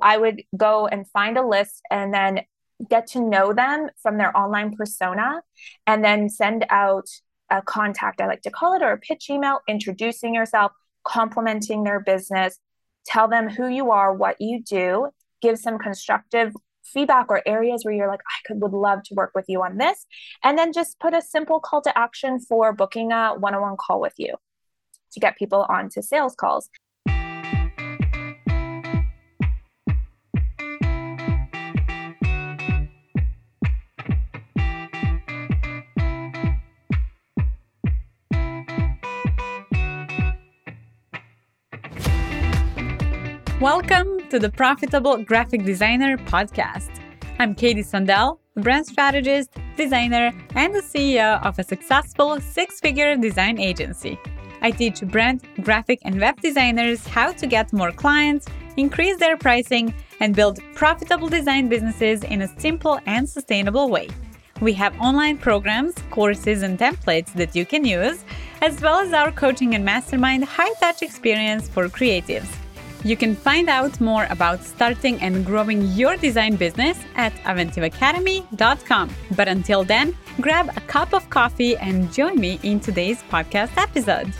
[0.00, 2.40] I would go and find a list and then
[2.88, 5.42] get to know them from their online persona
[5.86, 7.08] and then send out
[7.50, 10.72] a contact, I like to call it, or a pitch email introducing yourself,
[11.04, 12.58] complimenting their business,
[13.06, 15.08] tell them who you are, what you do,
[15.40, 16.52] give some constructive
[16.84, 19.78] feedback or areas where you're like, I could would love to work with you on
[19.78, 20.06] this.
[20.42, 24.14] And then just put a simple call to action for booking a one-on-one call with
[24.16, 24.34] you
[25.12, 26.68] to get people onto sales calls.
[43.60, 46.90] Welcome to the Profitable Graphic Designer podcast.
[47.40, 53.58] I'm Katie Sondel, brand strategist, designer, and the CEO of a successful six figure design
[53.58, 54.16] agency.
[54.62, 59.92] I teach brand, graphic, and web designers how to get more clients, increase their pricing,
[60.20, 64.06] and build profitable design businesses in a simple and sustainable way.
[64.60, 68.24] We have online programs, courses, and templates that you can use,
[68.62, 72.48] as well as our coaching and mastermind high touch experience for creatives.
[73.04, 79.10] You can find out more about starting and growing your design business at aventivacademy.com.
[79.36, 84.32] But until then, grab a cup of coffee and join me in today's podcast episode.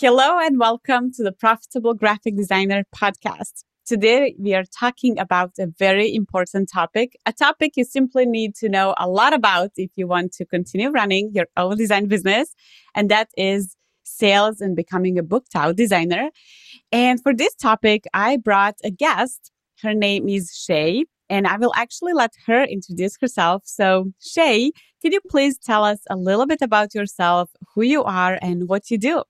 [0.00, 3.64] Hello and welcome to the Profitable Graphic Designer podcast.
[3.88, 8.68] Today, we are talking about a very important topic, a topic you simply need to
[8.68, 12.54] know a lot about if you want to continue running your own design business.
[12.94, 16.28] And that is sales and becoming a booked out designer.
[16.92, 19.50] And for this topic, I brought a guest.
[19.80, 23.62] Her name is Shay, and I will actually let her introduce herself.
[23.64, 28.38] So, Shay, can you please tell us a little bit about yourself, who you are,
[28.42, 29.22] and what you do?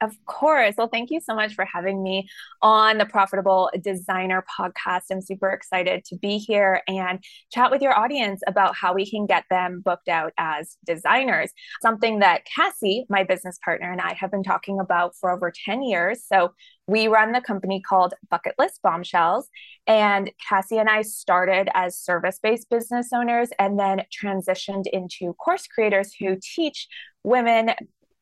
[0.00, 0.76] Of course.
[0.78, 2.28] Well, thank you so much for having me
[2.62, 5.02] on the Profitable Designer podcast.
[5.10, 7.18] I'm super excited to be here and
[7.50, 11.50] chat with your audience about how we can get them booked out as designers.
[11.82, 15.82] Something that Cassie, my business partner, and I have been talking about for over 10
[15.82, 16.22] years.
[16.24, 16.52] So,
[16.86, 19.48] we run the company called Bucketlist Bombshells.
[19.86, 25.66] And Cassie and I started as service based business owners and then transitioned into course
[25.66, 26.88] creators who teach
[27.24, 27.72] women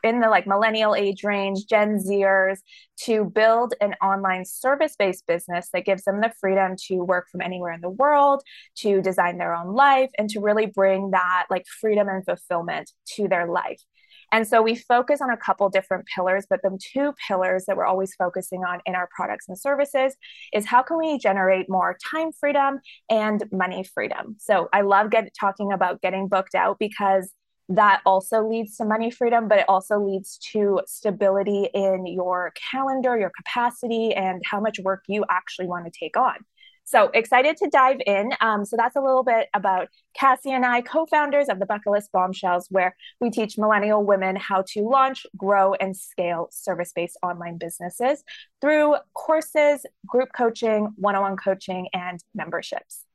[0.06, 2.58] in the like millennial age range, Gen Zers,
[3.04, 7.42] to build an online service based business that gives them the freedom to work from
[7.42, 8.42] anywhere in the world,
[8.76, 13.28] to design their own life, and to really bring that like freedom and fulfillment to
[13.28, 13.82] their life.
[14.32, 17.86] And so we focus on a couple different pillars, but the two pillars that we're
[17.86, 20.16] always focusing on in our products and services
[20.52, 24.36] is how can we generate more time freedom and money freedom.
[24.38, 27.30] So I love get, talking about getting booked out because
[27.68, 33.18] that also leads to money freedom, but it also leads to stability in your calendar,
[33.18, 36.36] your capacity, and how much work you actually want to take on.
[36.84, 38.30] So excited to dive in.
[38.40, 42.68] Um, so that's a little bit about Cassie and I, co-founders of the Bucketlist Bombshells,
[42.70, 48.22] where we teach millennial women how to launch, grow, and scale service-based online businesses
[48.60, 53.05] through courses, group coaching, one-on-one coaching, and memberships.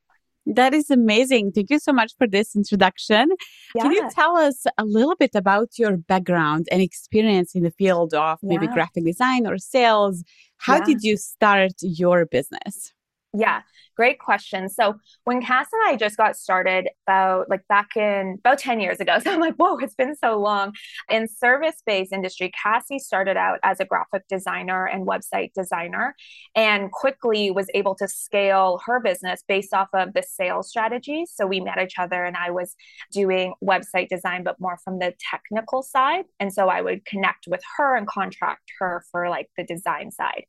[0.46, 1.52] That is amazing.
[1.52, 3.28] Thank you so much for this introduction.
[3.74, 3.82] Yeah.
[3.82, 8.12] Can you tell us a little bit about your background and experience in the field
[8.12, 8.48] of yeah.
[8.48, 10.24] maybe graphic design or sales?
[10.58, 10.84] How yeah.
[10.84, 12.92] did you start your business?
[13.34, 13.62] Yeah,
[13.96, 14.68] great question.
[14.68, 19.00] So when Cass and I just got started about like back in about 10 years
[19.00, 20.74] ago, so I'm like, whoa, it's been so long.
[21.08, 26.14] In service-based industry, Cassie started out as a graphic designer and website designer
[26.54, 31.32] and quickly was able to scale her business based off of the sales strategies.
[31.34, 32.76] So we met each other and I was
[33.12, 36.26] doing website design, but more from the technical side.
[36.38, 40.44] And so I would connect with her and contract her for like the design side.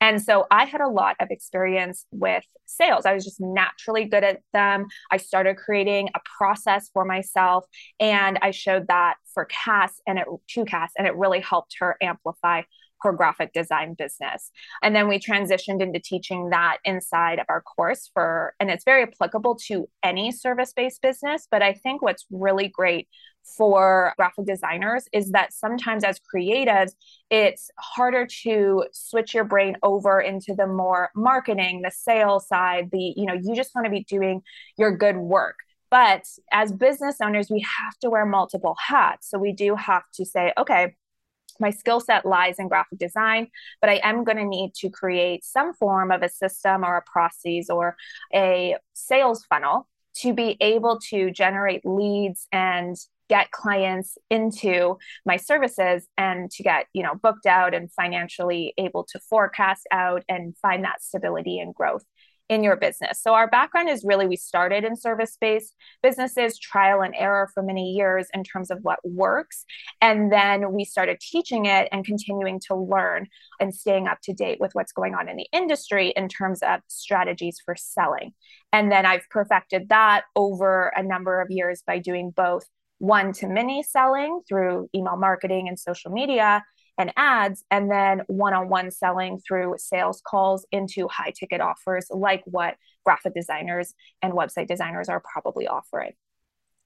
[0.00, 3.04] And so I had a lot of experience with sales.
[3.04, 4.86] I was just naturally good at them.
[5.10, 7.64] I started creating a process for myself
[7.98, 11.96] and I showed that for Cass and it to Cass and it really helped her
[12.00, 12.62] amplify
[13.02, 14.50] her graphic design business.
[14.82, 19.02] And then we transitioned into teaching that inside of our course for, and it's very
[19.02, 21.46] applicable to any service based business.
[21.50, 23.08] But I think what's really great
[23.56, 26.92] for graphic designers is that sometimes as creatives,
[27.30, 33.14] it's harder to switch your brain over into the more marketing, the sales side, the,
[33.16, 34.42] you know, you just want to be doing
[34.76, 35.56] your good work.
[35.90, 39.30] But as business owners, we have to wear multiple hats.
[39.30, 40.94] So we do have to say, okay,
[41.60, 43.48] my skill set lies in graphic design,
[43.80, 47.02] but I am going to need to create some form of a system or a
[47.02, 47.96] process or
[48.34, 52.96] a sales funnel to be able to generate leads and
[53.28, 54.96] get clients into
[55.26, 60.22] my services and to get you know booked out and financially able to forecast out
[60.28, 62.04] and find that stability and growth
[62.48, 63.20] in your business.
[63.22, 67.62] So, our background is really we started in service based businesses, trial and error for
[67.62, 69.64] many years in terms of what works.
[70.00, 73.26] And then we started teaching it and continuing to learn
[73.60, 76.80] and staying up to date with what's going on in the industry in terms of
[76.88, 78.32] strategies for selling.
[78.72, 82.64] And then I've perfected that over a number of years by doing both
[82.98, 86.64] one to many selling through email marketing and social media
[86.98, 92.06] and ads, and then one on one selling through sales calls into high ticket offers
[92.10, 96.12] like what graphic designers and website designers are probably offering.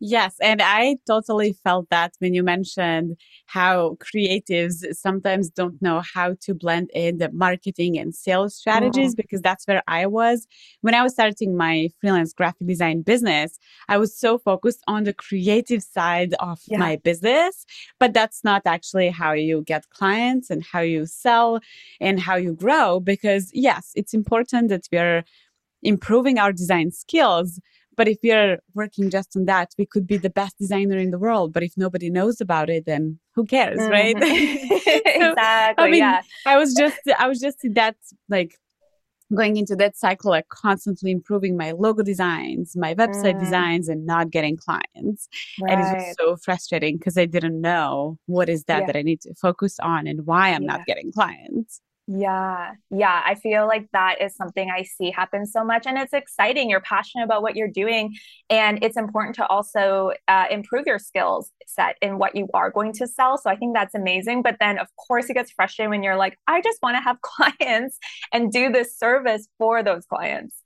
[0.04, 3.16] Yes, and I totally felt that when you mentioned
[3.46, 9.22] how creatives sometimes don't know how to blend in the marketing and sales strategies mm-hmm.
[9.22, 10.48] because that's where I was.
[10.80, 15.12] When I was starting my freelance graphic design business, I was so focused on the
[15.12, 16.78] creative side of yeah.
[16.78, 17.64] my business,
[18.00, 21.60] but that's not actually how you get clients and how you sell
[22.00, 25.22] and how you grow because yes, it's important that we're
[25.80, 27.60] improving our design skills
[27.96, 31.18] but if we're working just on that, we could be the best designer in the
[31.18, 31.52] world.
[31.52, 33.90] But if nobody knows about it, then who cares, mm-hmm.
[33.90, 34.16] right?
[34.84, 35.84] so, exactly.
[35.84, 36.22] I mean, yeah.
[36.46, 37.96] I was just, I was just that
[38.28, 38.56] like
[39.34, 43.40] going into that cycle, like constantly improving my logo designs, my website mm.
[43.40, 45.28] designs, and not getting clients.
[45.60, 45.72] Right.
[45.72, 48.86] And it's so frustrating because I didn't know what is that yeah.
[48.86, 50.76] that I need to focus on and why I'm yeah.
[50.76, 51.80] not getting clients.
[52.08, 53.22] Yeah, yeah.
[53.24, 55.86] I feel like that is something I see happen so much.
[55.86, 56.68] And it's exciting.
[56.68, 58.14] You're passionate about what you're doing.
[58.50, 62.92] And it's important to also uh, improve your skills set in what you are going
[62.94, 63.38] to sell.
[63.38, 64.42] So I think that's amazing.
[64.42, 67.20] But then, of course, it gets frustrating when you're like, I just want to have
[67.22, 67.98] clients
[68.32, 70.56] and do this service for those clients.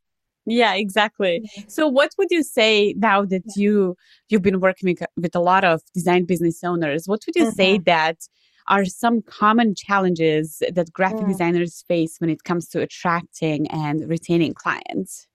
[0.47, 1.51] Yeah, exactly.
[1.67, 3.97] So what would you say now that you
[4.29, 7.57] you've been working with, with a lot of design business owners, what would you mm-hmm.
[7.57, 8.19] say that
[8.69, 11.29] are some common challenges that graphic mm.
[11.29, 15.27] designers face when it comes to attracting and retaining clients?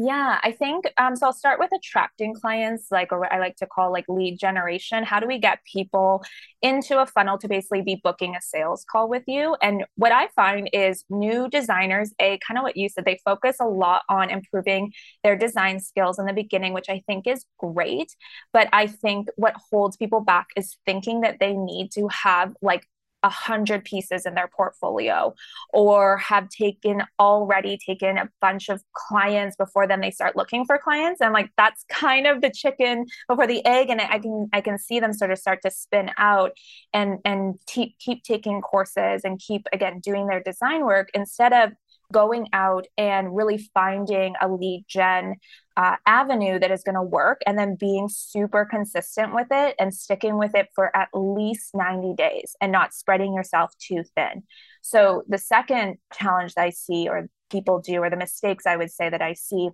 [0.00, 1.26] Yeah, I think um, so.
[1.26, 5.02] I'll start with attracting clients, like or I like to call like lead generation.
[5.02, 6.22] How do we get people
[6.62, 9.56] into a funnel to basically be booking a sales call with you?
[9.60, 13.56] And what I find is new designers, a kind of what you said, they focus
[13.60, 14.92] a lot on improving
[15.24, 18.14] their design skills in the beginning, which I think is great.
[18.52, 22.86] But I think what holds people back is thinking that they need to have like
[23.22, 25.34] a hundred pieces in their portfolio
[25.72, 30.78] or have taken already taken a bunch of clients before then they start looking for
[30.78, 31.20] clients.
[31.20, 34.78] And like that's kind of the chicken before the egg and i can i can
[34.78, 36.52] see them sort of start to spin out
[36.92, 41.72] and and keep keep taking courses and keep again doing their design work instead of
[42.12, 45.34] going out and really finding a lead gen
[45.76, 49.94] uh, avenue that is going to work and then being super consistent with it and
[49.94, 54.42] sticking with it for at least 90 days and not spreading yourself too thin.
[54.82, 58.90] So, the second challenge that I see, or people do, or the mistakes I would
[58.90, 59.70] say that I see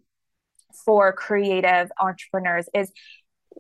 [0.84, 2.90] for creative entrepreneurs is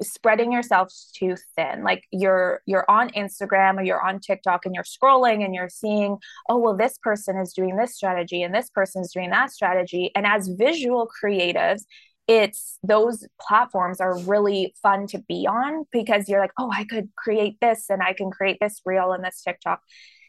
[0.00, 4.84] spreading yourself too thin like you're you're on instagram or you're on tiktok and you're
[4.84, 6.16] scrolling and you're seeing
[6.48, 10.10] oh well this person is doing this strategy and this person is doing that strategy
[10.14, 11.82] and as visual creatives
[12.26, 17.10] it's those platforms are really fun to be on because you're like, oh, I could
[17.16, 19.80] create this and I can create this reel and this TikTok.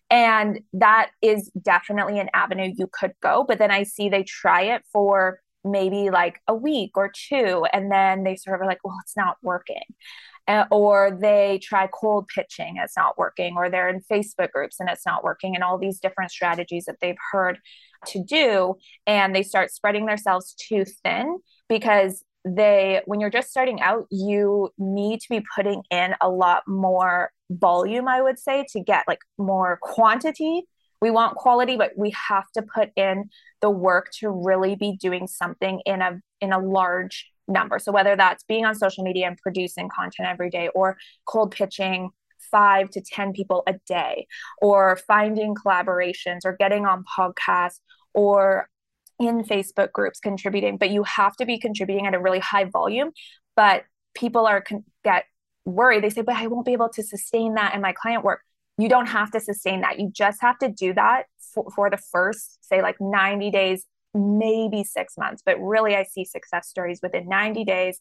[0.10, 3.46] And that is definitely an avenue you could go.
[3.48, 7.92] But then I see they try it for maybe like a week or two, and
[7.92, 9.84] then they sort of are like, well, it's not working.
[10.48, 14.88] Uh, or they try cold pitching, it's not working, or they're in Facebook groups and
[14.90, 17.58] it's not working, and all these different strategies that they've heard
[18.08, 18.76] to do.
[19.08, 24.70] And they start spreading themselves too thin because they when you're just starting out you
[24.78, 29.20] need to be putting in a lot more volume i would say to get like
[29.40, 30.64] more quantity
[31.06, 33.30] we want quality but we have to put in
[33.62, 38.16] the work to really be doing something in a in a large number so whether
[38.16, 42.10] that's being on social media and producing content every day or cold pitching
[42.52, 44.28] five to 10 people a day,
[44.62, 47.80] or finding collaborations, or getting on podcasts,
[48.14, 48.70] or
[49.20, 53.12] in Facebook groups contributing, but you have to be contributing at a really high volume.
[53.56, 53.84] But
[54.14, 55.26] people are con- get
[55.66, 56.04] worried.
[56.04, 58.42] They say, "But I won't be able to sustain that in my client work."
[58.78, 60.00] You don't have to sustain that.
[60.00, 64.84] You just have to do that for, for the first, say, like 90 days, maybe
[64.84, 65.42] six months.
[65.46, 68.00] But really, I see success stories within 90 days,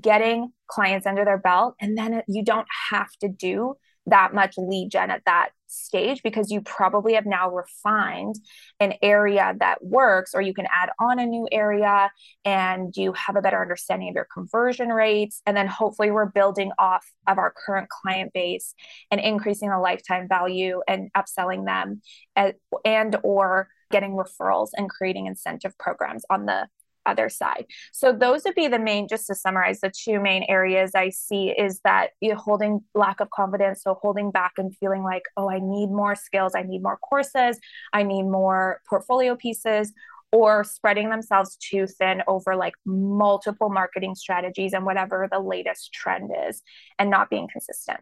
[0.00, 3.74] getting clients under their belt, and then you don't have to do
[4.06, 8.36] that much lead gen at that stage because you probably have now refined
[8.80, 12.10] an area that works or you can add on a new area
[12.44, 15.42] and you have a better understanding of your conversion rates.
[15.46, 18.74] And then hopefully we're building off of our current client base
[19.10, 22.00] and increasing the lifetime value and upselling them
[22.36, 22.54] and,
[22.84, 26.66] and or getting referrals and creating incentive programs on the
[27.06, 27.66] other side.
[27.92, 31.50] So those would be the main, just to summarize, the two main areas I see
[31.50, 33.82] is that you holding lack of confidence.
[33.82, 37.58] So holding back and feeling like, oh, I need more skills, I need more courses,
[37.92, 39.92] I need more portfolio pieces,
[40.32, 46.32] or spreading themselves too thin over like multiple marketing strategies and whatever the latest trend
[46.48, 46.60] is
[46.98, 48.00] and not being consistent.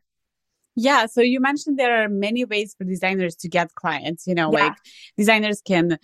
[0.74, 1.04] Yeah.
[1.04, 4.26] So you mentioned there are many ways for designers to get clients.
[4.26, 4.64] You know, yeah.
[4.64, 4.76] like
[5.18, 5.98] designers can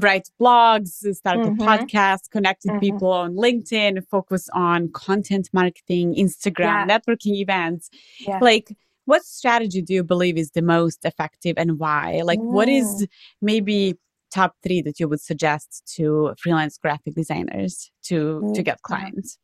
[0.00, 1.60] write blogs, start mm-hmm.
[1.60, 2.80] a podcast, connect with mm-hmm.
[2.80, 6.86] people on LinkedIn, focus on content marketing, Instagram, yeah.
[6.86, 7.90] networking events.
[8.20, 8.38] Yeah.
[8.40, 12.22] Like, what strategy do you believe is the most effective and why?
[12.24, 12.52] Like, mm.
[12.52, 13.08] what is mm.
[13.40, 13.98] maybe
[14.32, 18.54] top three that you would suggest to freelance graphic designers to mm.
[18.54, 19.38] to get clients?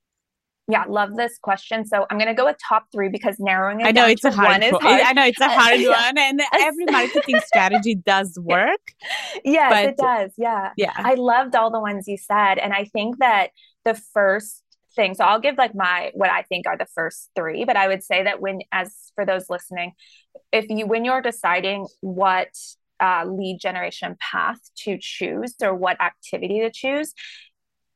[0.71, 1.87] Yeah, love this question.
[1.87, 4.31] So I'm going to go with top three because narrowing it I know it's a
[4.31, 5.01] hard, one hard.
[5.01, 8.93] I know it's a hard one, and every marketing strategy does work.
[9.45, 10.33] Yes, but, it does.
[10.37, 10.93] Yeah, yeah.
[10.95, 13.51] I loved all the ones you said, and I think that
[13.87, 14.63] the first
[14.95, 15.15] thing.
[15.15, 18.03] So I'll give like my what I think are the first three, but I would
[18.03, 19.93] say that when, as for those listening,
[20.53, 22.51] if you when you're deciding what
[23.01, 27.15] uh, lead generation path to choose or what activity to choose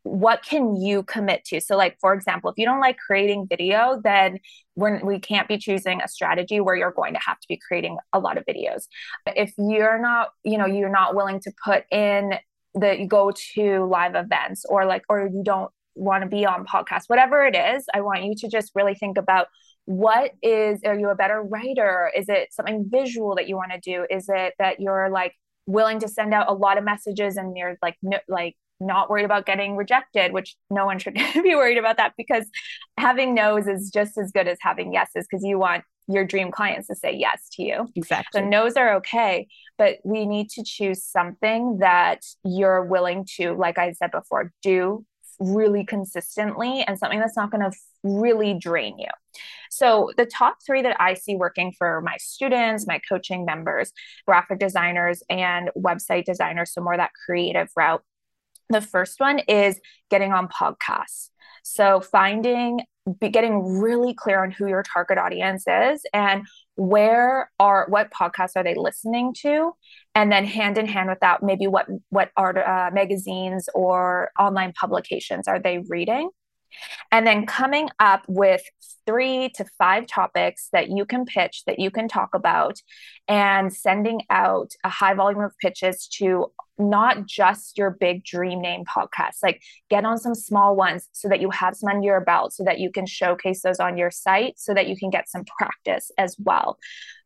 [0.05, 1.61] what can you commit to?
[1.61, 4.39] So like for example if you don't like creating video then
[4.75, 7.99] we're, we can't be choosing a strategy where you're going to have to be creating
[8.13, 8.87] a lot of videos.
[9.27, 12.35] If you're not you know you're not willing to put in
[12.75, 16.65] the you go to live events or like or you don't want to be on
[16.65, 19.49] podcasts whatever it is i want you to just really think about
[19.85, 22.11] what is are you a better writer?
[22.17, 24.07] Is it something visual that you want to do?
[24.09, 25.35] Is it that you're like
[25.67, 28.57] willing to send out a lot of messages and you're like no, like
[28.87, 32.47] not worried about getting rejected, which no one should be worried about that because
[32.99, 36.89] having no's is just as good as having yeses because you want your dream clients
[36.89, 37.89] to say yes to you.
[37.95, 38.41] Exactly.
[38.41, 39.47] So no's are okay,
[39.79, 45.05] but we need to choose something that you're willing to, like I said before, do
[45.39, 49.09] really consistently and something that's not going to really drain you.
[49.71, 53.93] So, the top three that I see working for my students, my coaching members,
[54.27, 58.03] graphic designers, and website designers, so more that creative route,
[58.73, 61.31] the first one is getting on podcasts.
[61.63, 62.81] So finding
[63.21, 68.63] getting really clear on who your target audience is and where are what podcasts are
[68.63, 69.73] they listening to
[70.15, 74.73] and then hand in hand with that maybe what what art uh, magazines or online
[74.79, 76.31] publications are they reading
[77.11, 78.63] and then coming up with
[79.05, 82.79] three to five topics that you can pitch that you can talk about
[83.27, 88.85] and sending out a high volume of pitches to not just your big dream name
[88.85, 89.37] podcast.
[89.43, 92.65] Like get on some small ones so that you have some under your belt so
[92.65, 96.11] that you can showcase those on your site so that you can get some practice
[96.19, 96.79] as well.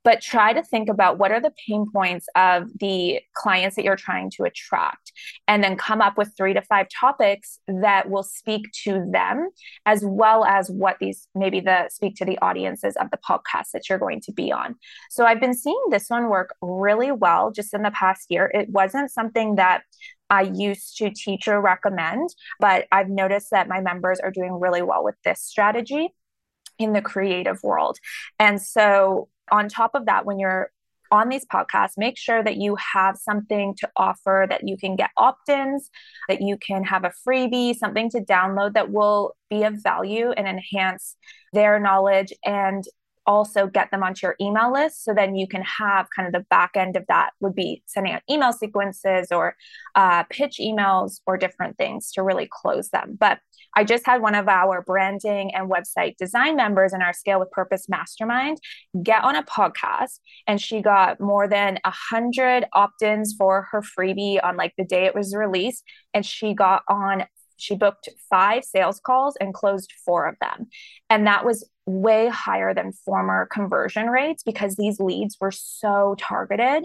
[0.07, 3.97] But try to think about what are the pain points of the clients that you're
[3.97, 5.11] trying to attract
[5.49, 9.51] and then come up with three to five topics that will speak to them
[9.85, 13.89] as well as what these maybe the speak to the audiences of the podcast that
[13.89, 14.77] you're going to be on.
[15.11, 18.49] So i've been seeing this one work really well just in the past year.
[18.55, 19.83] It wasn't something that
[20.29, 24.83] I used to teach or recommend, but I've noticed that my members are doing really
[24.83, 26.09] well with this strategy
[26.79, 27.99] in the creative world.
[28.39, 30.71] And so on top of that, when you're
[31.13, 35.11] on these podcasts, make sure that you have something to offer that you can get
[35.17, 35.91] opt ins,
[36.29, 40.49] that you can have a freebie, something to download that will be of value and
[40.49, 41.17] enhance
[41.53, 42.85] their knowledge and
[43.27, 46.47] also get them onto your email list so then you can have kind of the
[46.49, 49.57] back end of that would be sending out email sequences or
[49.95, 53.39] uh, pitch emails or different things to really close them but
[53.75, 57.51] i just had one of our branding and website design members in our scale with
[57.51, 58.59] purpose mastermind
[59.03, 64.43] get on a podcast and she got more than a hundred opt-ins for her freebie
[64.43, 67.25] on like the day it was released and she got on
[67.57, 70.69] she booked five sales calls and closed four of them.
[71.11, 76.85] And that was way higher than former conversion rates because these leads were so targeted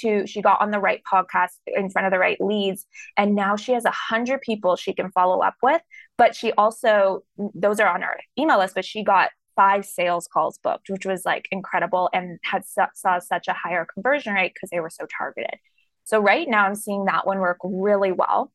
[0.00, 2.86] to she got on the right podcast in front of the right leads
[3.16, 5.80] and now she has a hundred people she can follow up with.
[6.18, 7.24] But she also
[7.54, 11.24] those are on her email list but she got five sales calls booked which was
[11.24, 15.58] like incredible and had saw such a higher conversion rate because they were so targeted.
[16.04, 18.52] So right now i'm seeing that one work really well.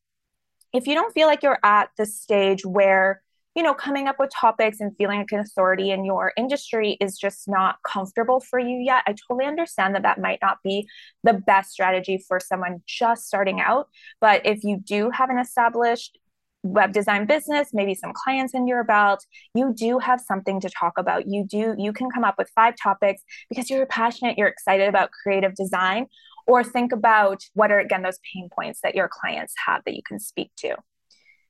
[0.72, 3.22] If you don't feel like you're at the stage where
[3.54, 7.18] you know, coming up with topics and feeling like an authority in your industry is
[7.18, 9.02] just not comfortable for you yet.
[9.06, 10.88] I totally understand that that might not be
[11.24, 13.88] the best strategy for someone just starting out.
[14.20, 16.16] But if you do have an established
[16.62, 20.92] web design business, maybe some clients in your belt, you do have something to talk
[20.96, 21.26] about.
[21.26, 25.10] You do, you can come up with five topics because you're passionate, you're excited about
[25.10, 26.06] creative design,
[26.46, 30.02] or think about what are, again, those pain points that your clients have that you
[30.06, 30.76] can speak to.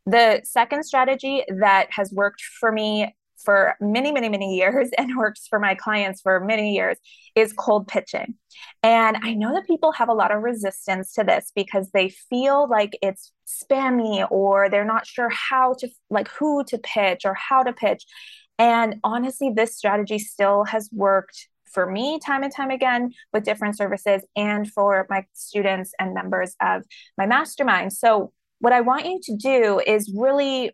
[0.06, 3.14] The second strategy that has worked for me
[3.44, 6.98] for many, many, many years and works for my clients for many years
[7.34, 8.34] is cold pitching.
[8.82, 12.68] And I know that people have a lot of resistance to this because they feel
[12.68, 17.62] like it's spammy or they're not sure how to, like, who to pitch or how
[17.62, 18.04] to pitch.
[18.58, 23.76] And honestly, this strategy still has worked for me time and time again with different
[23.76, 26.82] services and for my students and members of
[27.16, 27.92] my mastermind.
[27.92, 30.72] So, what I want you to do is really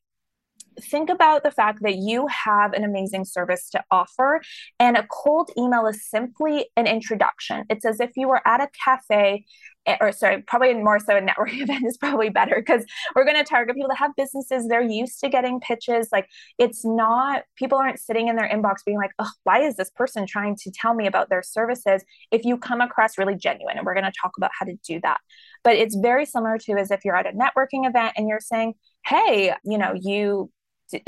[0.80, 4.42] think about the fact that you have an amazing service to offer.
[4.78, 7.64] And a cold email is simply an introduction.
[7.70, 9.44] It's as if you were at a cafe,
[9.86, 13.36] Eh, or sorry, probably more so a networking event is probably better because we're going
[13.36, 14.66] to target people that have businesses.
[14.66, 16.08] They're used to getting pitches.
[16.12, 16.28] Like
[16.58, 20.26] it's not, people aren't sitting in their inbox being like, oh, why is this person
[20.26, 22.04] trying to tell me about their services?
[22.30, 25.00] If you come across really genuine, and we're going to talk about how to do
[25.02, 25.18] that.
[25.62, 28.74] But it's very similar to as if you're at a networking event and you're saying,
[29.04, 30.50] hey, you know, you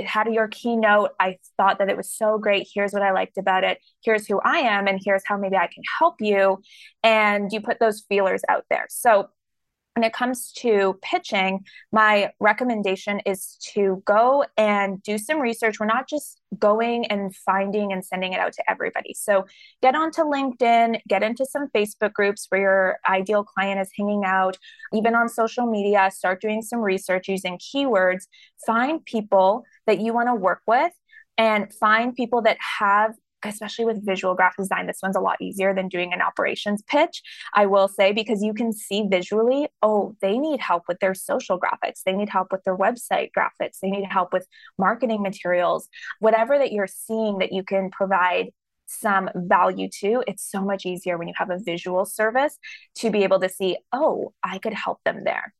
[0.05, 1.11] had your keynote.
[1.21, 2.69] I thought that it was so great.
[2.73, 3.79] Here's what I liked about it.
[4.03, 6.61] Here's who I am, and here's how maybe I can help you.
[7.03, 8.87] And you put those feelers out there.
[8.89, 9.29] So
[9.99, 15.81] when it comes to pitching, my recommendation is to go and do some research.
[15.81, 19.12] We're not just going and finding and sending it out to everybody.
[19.19, 19.45] So
[19.83, 24.57] get onto LinkedIn, get into some Facebook groups where your ideal client is hanging out,
[24.93, 28.28] even on social media, start doing some research using keywords,
[28.64, 30.93] find people that you want to work with
[31.38, 35.75] and find people that have especially with visual graphic design, this one's a lot easier
[35.75, 37.23] than doing an operations pitch,
[37.54, 41.59] I will say, because you can see visually, oh, they need help with their social
[41.59, 44.47] graphics, they need help with their website graphics, they need help with
[44.78, 45.88] marketing materials,
[46.21, 48.50] whatever that you're seeing that you can provide
[48.88, 52.59] some value to it's so much easier when you have a visual service
[52.94, 55.53] to be able to see oh i could help them there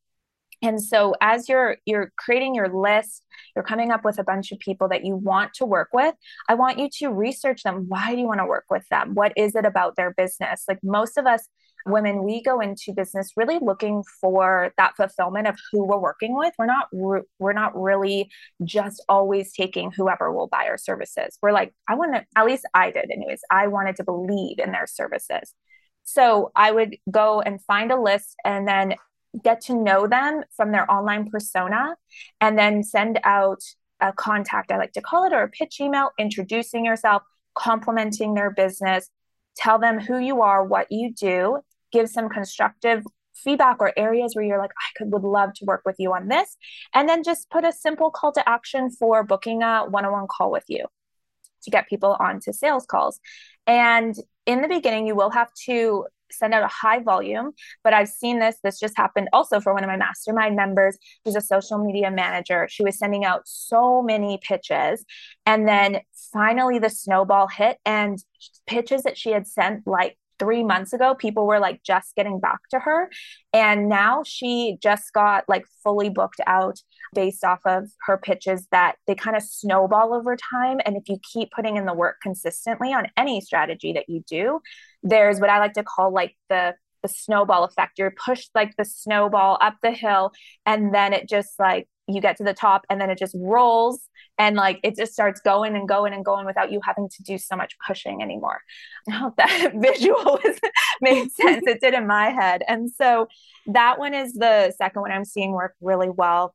[0.63, 3.23] and so as you're you're creating your list
[3.55, 6.15] you're coming up with a bunch of people that you want to work with
[6.49, 7.87] i want you to research them.
[7.89, 9.15] Why do you want to work with them?
[9.15, 10.65] What is it about their business?
[10.69, 11.49] Like most of us
[11.87, 16.53] women we go into business really looking for that fulfillment of who we're working with.
[16.59, 18.31] We're not we're not really
[18.65, 21.39] just always taking whoever will buy our services.
[21.41, 23.41] We're like i want to at least i did anyways.
[23.51, 25.55] I wanted to believe in their services.
[26.05, 28.95] So I would go and find a list and then
[29.43, 31.97] get to know them from their online persona
[32.41, 33.63] and then send out
[34.01, 37.23] a contact, I like to call it, or a pitch email introducing yourself,
[37.55, 39.11] complimenting their business,
[39.57, 41.61] tell them who you are, what you do,
[41.93, 45.83] give some constructive feedback or areas where you're like, I could would love to work
[45.85, 46.57] with you on this.
[46.95, 50.27] And then just put a simple call to action for booking a one on one
[50.29, 50.87] call with you
[51.63, 53.21] to get people onto sales calls.
[53.67, 54.15] And
[54.47, 57.53] in the beginning, you will have to send out a high volume.
[57.85, 58.57] But I've seen this.
[58.63, 62.67] This just happened also for one of my mastermind members who's a social media manager.
[62.71, 65.05] She was sending out so many pitches.
[65.47, 66.01] And then
[66.33, 68.19] finally the snowball hit and
[68.67, 72.61] pitches that she had sent like three months ago, people were like just getting back
[72.71, 73.11] to her.
[73.53, 76.79] And now she just got like fully booked out
[77.15, 80.79] based off of her pitches that they kind of snowball over time.
[80.85, 84.61] And if you keep putting in the work consistently on any strategy that you do,
[85.03, 87.99] there's what I like to call like the the snowball effect.
[87.99, 90.33] You're pushed like the snowball up the hill,
[90.67, 94.09] and then it just like you get to the top and then it just rolls
[94.39, 97.37] and like it just starts going and going and going without you having to do
[97.39, 98.61] so much pushing anymore.
[99.09, 100.59] I hope oh, that visual was
[101.01, 101.65] made sense.
[101.67, 102.63] It did in my head.
[102.67, 103.29] And so
[103.67, 106.55] that one is the second one I'm seeing work really well.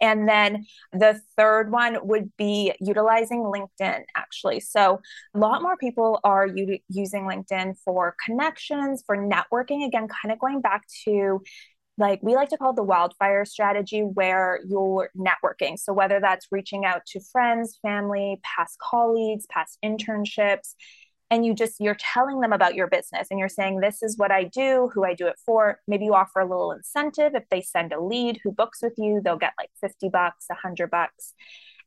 [0.00, 4.60] And then the third one would be utilizing LinkedIn, actually.
[4.60, 5.00] So,
[5.34, 9.84] a lot more people are u- using LinkedIn for connections, for networking.
[9.84, 11.42] Again, kind of going back to
[11.98, 15.78] like we like to call it the wildfire strategy where you're networking.
[15.78, 20.74] So whether that's reaching out to friends family past colleagues past internships
[21.30, 24.32] and you just you're telling them about your business and you're saying this is what
[24.32, 25.78] i do who i do it for.
[25.86, 27.34] Maybe you offer a little incentive.
[27.34, 30.90] If they send a lead who books with you they'll get like 50 bucks 100
[30.90, 31.34] bucks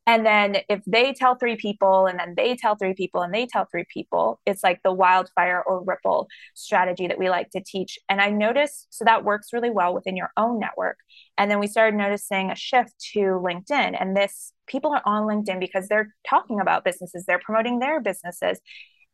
[0.06, 3.46] And then if they tell three people and then they tell three people and they
[3.46, 7.98] tell three people, it's like the wildfire or ripple strategy that we like to teach.
[8.10, 10.98] And I noticed so that works really well within your own network.
[11.38, 13.96] And then we started noticing a shift to LinkedIn.
[14.00, 18.60] And this people are on LinkedIn because they're talking about businesses, they're promoting their businesses.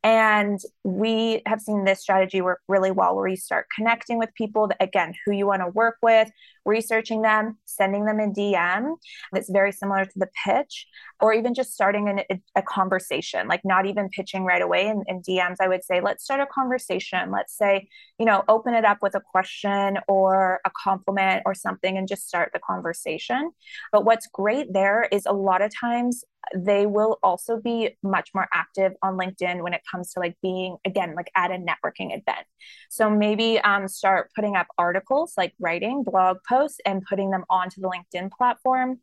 [0.01, 4.67] And we have seen this strategy work really well where you start connecting with people
[4.69, 6.31] that, again, who you want to work with,
[6.65, 8.95] researching them, sending them a DM
[9.33, 10.87] that's very similar to the pitch,
[11.19, 15.03] or even just starting an, a, a, conversation, like not even pitching right away in,
[15.07, 15.57] in DMs.
[15.59, 17.29] I would say, let's start a conversation.
[17.29, 21.97] Let's say, you know, open it up with a question or a compliment or something
[21.97, 23.51] and just start the conversation.
[23.91, 26.23] But what's great there is a lot of times
[26.55, 30.77] they will also be much more active on LinkedIn when it comes to like being
[30.85, 32.45] again like at a networking event.
[32.89, 37.81] So maybe um, start putting up articles like writing blog posts and putting them onto
[37.81, 38.99] the LinkedIn platform.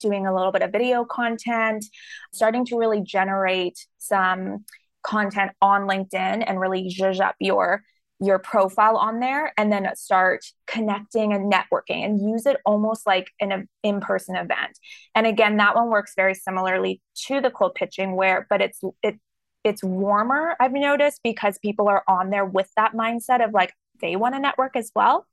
[0.00, 1.84] Doing a little bit of video content,
[2.32, 4.64] starting to really generate some
[5.02, 7.82] content on LinkedIn and really zhuzh up your
[8.20, 13.28] your profile on there and then start connecting and networking and use it almost like
[13.40, 14.78] an in-person event.
[15.14, 19.18] And again that one works very similarly to the cold pitching where but it's it
[19.64, 24.16] it's warmer i've noticed because people are on there with that mindset of like they
[24.16, 25.26] want to network as well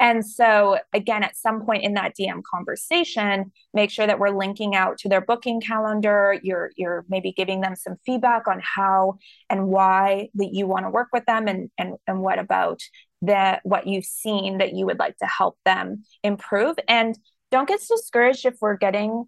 [0.00, 4.76] and so, again, at some point in that DM conversation, make sure that we're linking
[4.76, 6.38] out to their booking calendar.
[6.42, 9.18] You're you're maybe giving them some feedback on how
[9.50, 12.80] and why that you want to work with them, and and and what about
[13.22, 16.76] that what you've seen that you would like to help them improve.
[16.86, 17.18] And
[17.50, 19.24] don't get discouraged if we're getting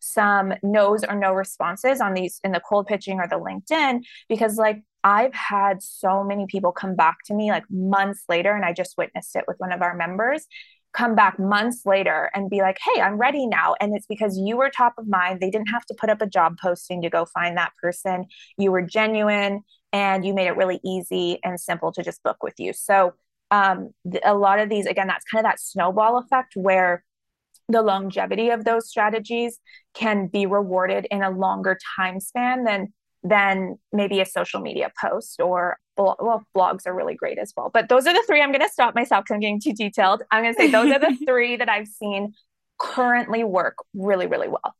[0.00, 4.56] some no's or no responses on these in the cold pitching or the LinkedIn because
[4.56, 8.72] like I've had so many people come back to me like months later, and I
[8.72, 10.46] just witnessed it with one of our members
[10.92, 13.74] come back months later and be like, hey, I'm ready now.
[13.80, 15.40] And it's because you were top of mind.
[15.40, 18.26] They didn't have to put up a job posting to go find that person.
[18.58, 22.54] You were genuine and you made it really easy and simple to just book with
[22.58, 22.72] you.
[22.72, 23.14] So,
[23.52, 23.90] um,
[24.24, 27.04] a lot of these, again, that's kind of that snowball effect where
[27.68, 29.58] the longevity of those strategies
[29.94, 35.40] can be rewarded in a longer time span than than maybe a social media post
[35.40, 37.70] or well blogs are really great as well.
[37.72, 40.22] But those are the three i'm going to stop myself because i'm getting too detailed.
[40.30, 42.34] I'm going to say those are the three that i've seen
[42.78, 44.74] currently work really really well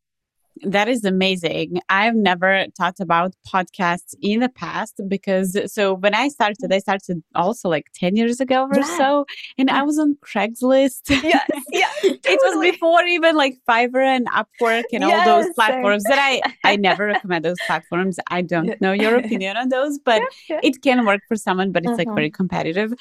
[0.65, 1.81] that is amazing.
[1.89, 7.23] I've never thought about podcasts in the past because so when I started, I started
[7.35, 8.97] also like 10 years ago or yeah.
[8.97, 9.27] so,
[9.59, 11.11] and I was on Craigslist.
[11.23, 11.89] Yeah, yeah.
[12.03, 12.19] Totally.
[12.25, 16.41] it was before even like Fiverr and Upwork and yes, all those platforms that I
[16.65, 18.19] I never recommend those platforms.
[18.29, 20.61] I don't know your opinion on those, but yeah, yeah.
[20.63, 22.09] it can work for someone, but it's mm-hmm.
[22.09, 22.93] like very competitive.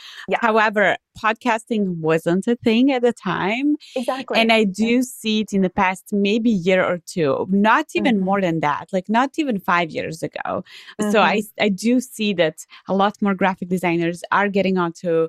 [0.42, 3.76] However, podcasting wasn't a thing at the time.
[3.96, 4.40] Exactly.
[4.40, 8.26] And I do see it in the past maybe year or two not even mm-hmm.
[8.26, 10.64] more than that, like not even five years ago.
[11.00, 11.12] Mm-hmm.
[11.12, 11.64] So I, mm-hmm.
[11.66, 15.28] I do see that a lot more graphic designers are getting onto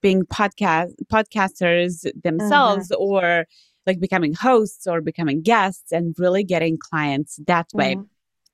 [0.00, 3.02] being podcast podcasters themselves mm-hmm.
[3.02, 3.46] or
[3.86, 7.94] like becoming hosts or becoming guests and really getting clients that way.
[7.94, 8.11] Mm-hmm.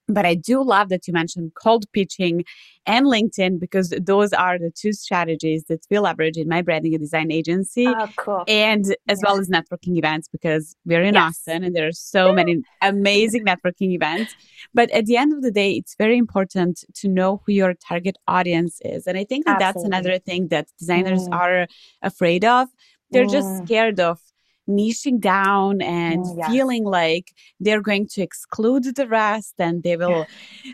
[0.08, 2.44] But I do love that you mentioned cold pitching
[2.86, 7.00] and LinkedIn because those are the two strategies that we leverage in my branding and
[7.00, 7.86] design agency.
[7.86, 8.44] Oh, cool.
[8.48, 11.22] And as well as networking events because we're in yes.
[11.22, 14.34] Austin and there are so many amazing networking events.
[14.72, 18.16] But at the end of the day, it's very important to know who your target
[18.26, 19.06] audience is.
[19.06, 19.90] And I think that Absolutely.
[19.90, 21.34] that's another thing that designers mm.
[21.34, 21.66] are
[22.00, 22.68] afraid of.
[23.10, 23.32] They're mm.
[23.32, 24.20] just scared of
[24.68, 30.26] niching down and mm, feeling like they're going to exclude the rest and they will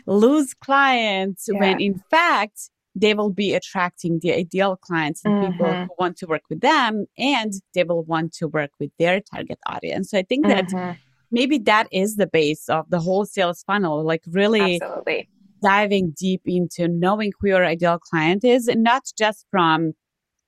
[0.05, 1.59] lose clients yeah.
[1.59, 5.51] when in fact they will be attracting the ideal clients and mm-hmm.
[5.51, 9.21] people who want to work with them and they will want to work with their
[9.33, 10.91] target audience so i think that mm-hmm.
[11.31, 15.29] maybe that is the base of the whole sales funnel like really Absolutely.
[15.61, 19.93] diving deep into knowing who your ideal client is and not just from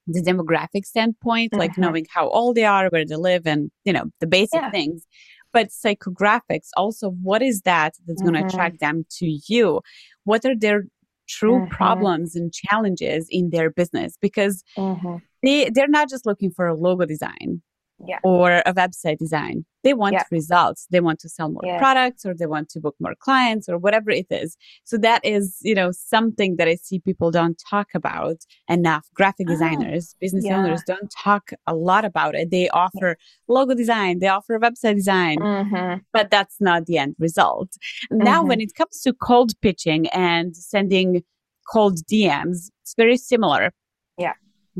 [0.08, 1.60] the demographic standpoint, mm-hmm.
[1.60, 4.72] like knowing how old they are, where they live, and you know the basic yeah.
[4.72, 5.06] things.
[5.54, 8.32] But psychographics, also, what is that that's mm-hmm.
[8.32, 9.82] going to attract them to you?
[10.24, 10.84] What are their
[11.28, 11.72] true mm-hmm.
[11.72, 14.18] problems and challenges in their business?
[14.22, 15.18] Because mm-hmm.
[15.44, 17.62] they they're not just looking for a logo design
[18.06, 18.20] yeah.
[18.24, 19.66] or a website design.
[19.84, 20.24] They want yeah.
[20.32, 20.88] results.
[20.92, 21.78] They want to sell more yeah.
[21.78, 24.58] products or they want to book more clients or whatever it is.
[24.84, 29.08] So that is, you know, something that I see people don't talk about enough.
[29.14, 32.52] Graphic ah, designers, oh, business owners don't talk a lot about it.
[32.52, 36.00] They offer logo design, they offer website design, mm-hmm.
[36.12, 37.70] but that's not the end result.
[38.12, 38.24] Mm-hmm.
[38.24, 41.24] Now, when it comes to cold pitching and sending
[41.72, 43.72] cold DMs, it's very similar.
[44.18, 44.34] Yeah.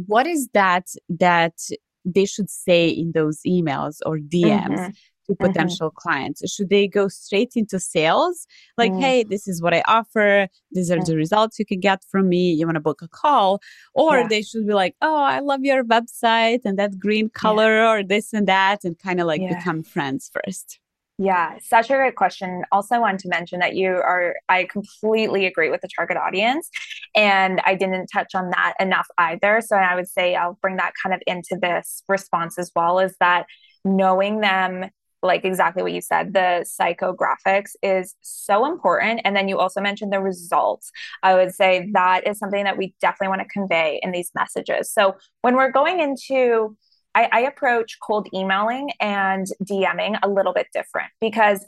[0.06, 1.54] What is that that
[2.14, 4.86] they should say in those emails or DMs mm-hmm.
[4.86, 5.46] to mm-hmm.
[5.46, 5.98] potential mm-hmm.
[5.98, 6.50] clients?
[6.52, 8.48] Should they go straight into sales?
[8.78, 9.02] Like, mm.
[9.02, 10.48] hey, this is what I offer.
[10.72, 11.06] These are mm.
[11.06, 12.54] the results you can get from me.
[12.54, 13.60] You want to book a call?
[13.94, 14.28] Or yeah.
[14.28, 17.92] they should be like, oh, I love your website and that green color yeah.
[17.92, 19.58] or this and that, and kind of like yeah.
[19.58, 20.80] become friends first.
[21.20, 22.64] Yeah, such a great question.
[22.72, 26.70] Also, want to mention that you are, I completely agree with the target audience.
[27.18, 29.60] And I didn't touch on that enough either.
[29.66, 33.16] So I would say I'll bring that kind of into this response as well is
[33.20, 33.48] that
[33.84, 34.86] knowing them,
[35.24, 39.22] like exactly what you said, the psychographics is so important.
[39.26, 40.92] And then you also mentioned the results.
[41.24, 44.92] I would say that is something that we definitely want to convey in these messages.
[44.92, 46.78] So when we're going into
[47.16, 51.66] I, approach cold emailing and DMing a little bit different because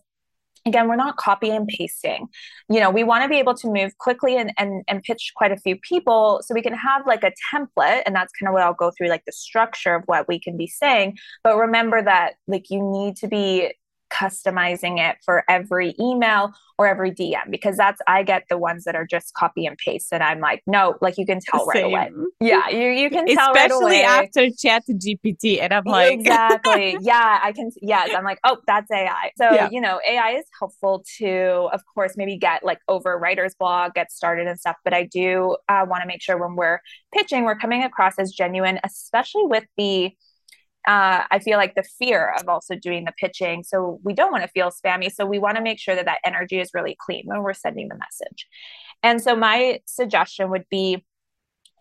[0.65, 2.27] again we're not copy and pasting.
[2.69, 5.51] You know we want to be able to move quickly and, and and pitch quite
[5.51, 8.63] a few people so we can have like a template and that's kind of what
[8.63, 11.17] i'll go through like the structure of what we can be saying.
[11.43, 13.73] But remember that like you need to be
[14.09, 18.95] customizing it for every email or every DM because that's I get the ones that
[18.95, 21.93] are just copy and paste and I'm like, no, like you can tell Same.
[21.93, 22.25] right away.
[22.39, 25.61] Yeah, you you can tell Especially right after ChatGPT.
[25.61, 26.97] And I'm like Exactly.
[27.01, 28.09] yeah, I can yes.
[28.15, 29.31] I'm like, oh, that's AI.
[29.37, 29.69] So, yeah.
[29.71, 34.11] you know, AI is helpful to, of course, maybe get like over writer's blog, get
[34.11, 34.77] started and stuff.
[34.83, 36.79] But I do uh, want to make sure when we're
[37.13, 40.13] pitching, we're coming across as genuine, especially with the
[40.87, 43.63] uh, I feel like the fear of also doing the pitching.
[43.63, 45.11] So we don't want to feel spammy.
[45.11, 47.89] So we want to make sure that that energy is really clean when we're sending
[47.89, 48.47] the message.
[49.03, 51.05] And so my suggestion would be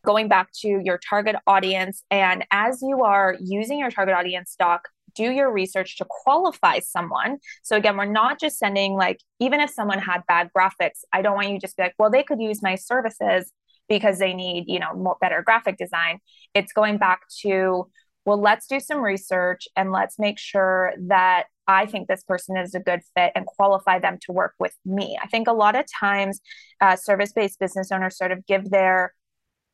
[0.05, 2.03] going back to your target audience.
[2.11, 7.39] And as you are using your target audience doc, do your research to qualify someone.
[7.63, 11.35] So again, we're not just sending like, even if someone had bad graphics, I don't
[11.35, 13.53] want you just be like, well, they could use my services
[13.89, 16.19] because they need, you know, more better graphic design.
[16.55, 17.91] It's going back to
[18.29, 22.75] well, let's do some research and let's make sure that I think this person is
[22.75, 25.19] a good fit and qualify them to work with me.
[25.23, 26.41] I think a lot of times
[26.83, 29.15] uh, service-based business owners sort of give their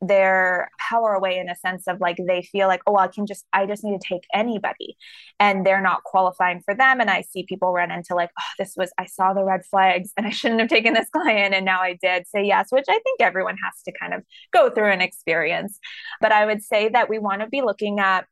[0.01, 3.47] their power away in a sense of like they feel like oh i can just
[3.55, 4.97] i just need to take anybody.
[5.41, 7.01] And they're not qualifying for them.
[7.01, 10.11] And i see people run into like oh this was i saw the red flags
[10.17, 12.99] and i shouldn't have taken this client and now i did say yes which i
[12.99, 15.79] think everyone has to kind of go through an experience.
[16.21, 18.27] But i would say that we want to be looking at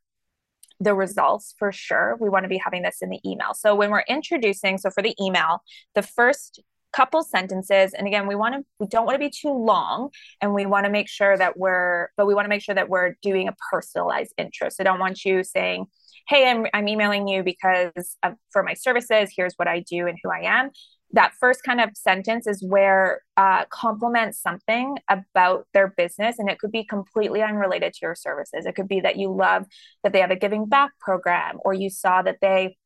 [0.82, 2.16] the results for sure.
[2.20, 3.54] We want to be having this in the email.
[3.54, 5.62] So when we're introducing, so for the email,
[5.94, 6.60] the first
[6.92, 10.10] couple sentences and again we want to we don't want to be too long
[10.42, 12.90] and we want to make sure that we're but we want to make sure that
[12.90, 15.86] we're doing a personalized intro so i don't want you saying
[16.28, 20.18] hey i'm, I'm emailing you because of, for my services here's what i do and
[20.22, 20.68] who i am
[21.14, 23.64] that first kind of sentence is where uh,
[24.32, 28.88] something about their business and it could be completely unrelated to your services it could
[28.88, 29.64] be that you love
[30.02, 32.76] that they have a giving back program or you saw that they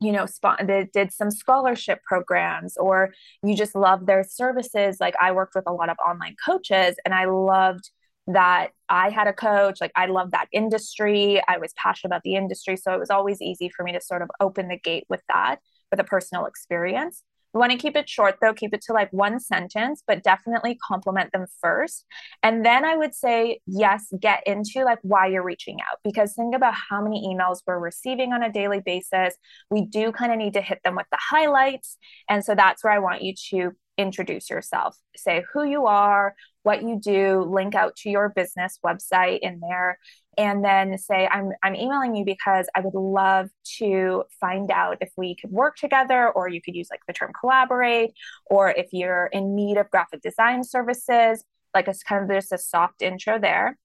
[0.00, 5.32] you know spot did some scholarship programs or you just love their services like i
[5.32, 7.90] worked with a lot of online coaches and i loved
[8.28, 9.80] that I had a coach.
[9.80, 11.40] Like I love that industry.
[11.48, 12.76] I was passionate about the industry.
[12.76, 15.60] So it was always easy for me to sort of open the gate with that,
[15.90, 17.22] with a personal experience.
[17.56, 20.76] We want to keep it short though, keep it to like one sentence, but definitely
[20.86, 22.04] compliment them first.
[22.42, 26.54] And then I would say, yes, get into like why you're reaching out because think
[26.54, 29.36] about how many emails we're receiving on a daily basis.
[29.70, 31.96] We do kind of need to hit them with the highlights.
[32.28, 36.82] And so that's where I want you to introduce yourself, say who you are, what
[36.82, 39.98] you do, link out to your business website in there,
[40.36, 45.10] and then say, I'm, I'm emailing you because I would love to find out if
[45.16, 48.12] we could work together, or you could use like the term collaborate,
[48.46, 51.44] or if you're in need of graphic design services,
[51.74, 53.78] like it's kind of just a soft intro there.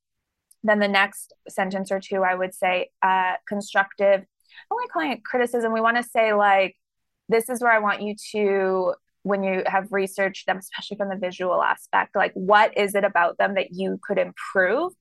[0.64, 4.26] Then the next sentence or two, I would say uh, constructive,
[4.70, 5.74] only client criticism.
[5.74, 6.76] We want to say, like,
[7.30, 11.16] this is where I want you to when you have researched them, especially from the
[11.16, 14.94] visual aspect, like what is it about them that you could improve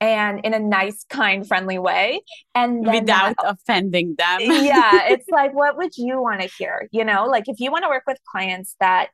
[0.00, 2.20] and in a nice, kind, friendly way.
[2.54, 4.40] And without that, offending them.
[4.40, 5.08] yeah.
[5.08, 6.88] It's like, what would you want to hear?
[6.92, 9.08] You know, like if you want to work with clients that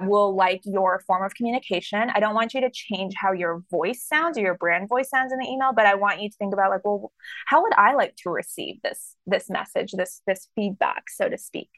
[0.00, 4.02] will like your form of communication, I don't want you to change how your voice
[4.02, 6.52] sounds or your brand voice sounds in the email, but I want you to think
[6.52, 7.12] about like, well,
[7.46, 11.70] how would I like to receive this this message, this this feedback, so to speak.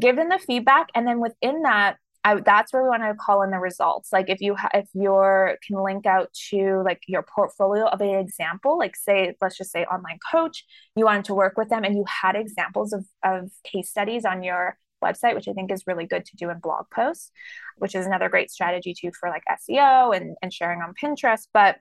[0.00, 1.96] Give them the feedback and then within that
[2.28, 4.12] I, that's where we want to call in the results.
[4.12, 8.10] Like if you ha- if you're can link out to like your portfolio of an
[8.10, 11.96] example, like say let's just say online coach, you wanted to work with them and
[11.96, 16.04] you had examples of of case studies on your website, which I think is really
[16.04, 17.30] good to do in blog posts,
[17.78, 21.46] which is another great strategy too for like SEO and and sharing on Pinterest.
[21.54, 21.76] But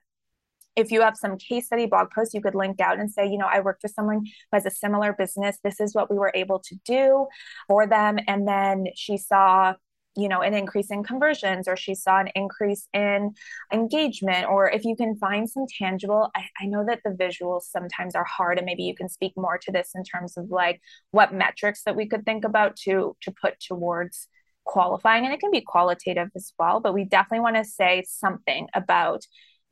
[0.77, 3.37] if you have some case study blog posts, you could link out and say, you
[3.37, 5.57] know, I worked with someone who has a similar business.
[5.61, 7.27] This is what we were able to do
[7.67, 8.17] for them.
[8.27, 9.73] And then she saw
[10.17, 13.33] you know an increase in conversions or she saw an increase in
[13.71, 18.15] engagement or if you can find some tangible I, I, know that the visuals sometimes
[18.15, 21.33] are hard and maybe you can speak more to this in terms of like what
[21.33, 24.27] metrics that we could think about to to put towards
[24.65, 28.67] qualifying and it can be qualitative as well but we definitely want to say something
[28.73, 29.21] about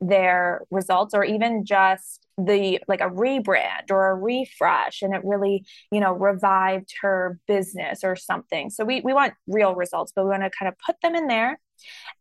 [0.00, 5.64] their results or even just the like a rebrand or a refresh and it really
[5.90, 8.70] you know revived her business or something.
[8.70, 11.28] So we, we want real results but we want to kind of put them in
[11.28, 11.58] there.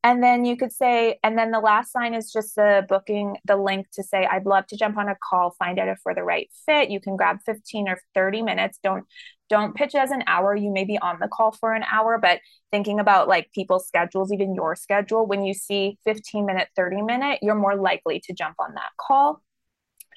[0.03, 3.55] And then you could say and then the last line is just the booking the
[3.57, 6.23] link to say i'd love to jump on a call find out if we're the
[6.23, 6.89] right fit.
[6.89, 8.79] You can grab 15 or 30 minutes.
[8.81, 9.05] Don't
[9.49, 10.55] don't pitch as an hour.
[10.55, 12.39] You may be on the call for an hour but
[12.71, 17.39] thinking about like people's schedules even your schedule when you see 15 minute 30 minute
[17.41, 19.41] you're more likely to jump on that call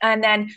[0.03, 0.49] and then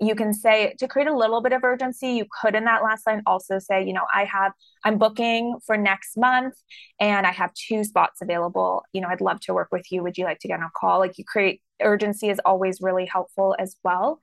[0.00, 3.06] you can say to create a little bit of urgency, you could in that last
[3.06, 6.54] line also say, you know, I have, I'm booking for next month
[6.98, 8.82] and I have two spots available.
[8.94, 10.02] You know, I'd love to work with you.
[10.02, 11.00] Would you like to get on a call?
[11.00, 14.20] Like you create urgency is always really helpful as well.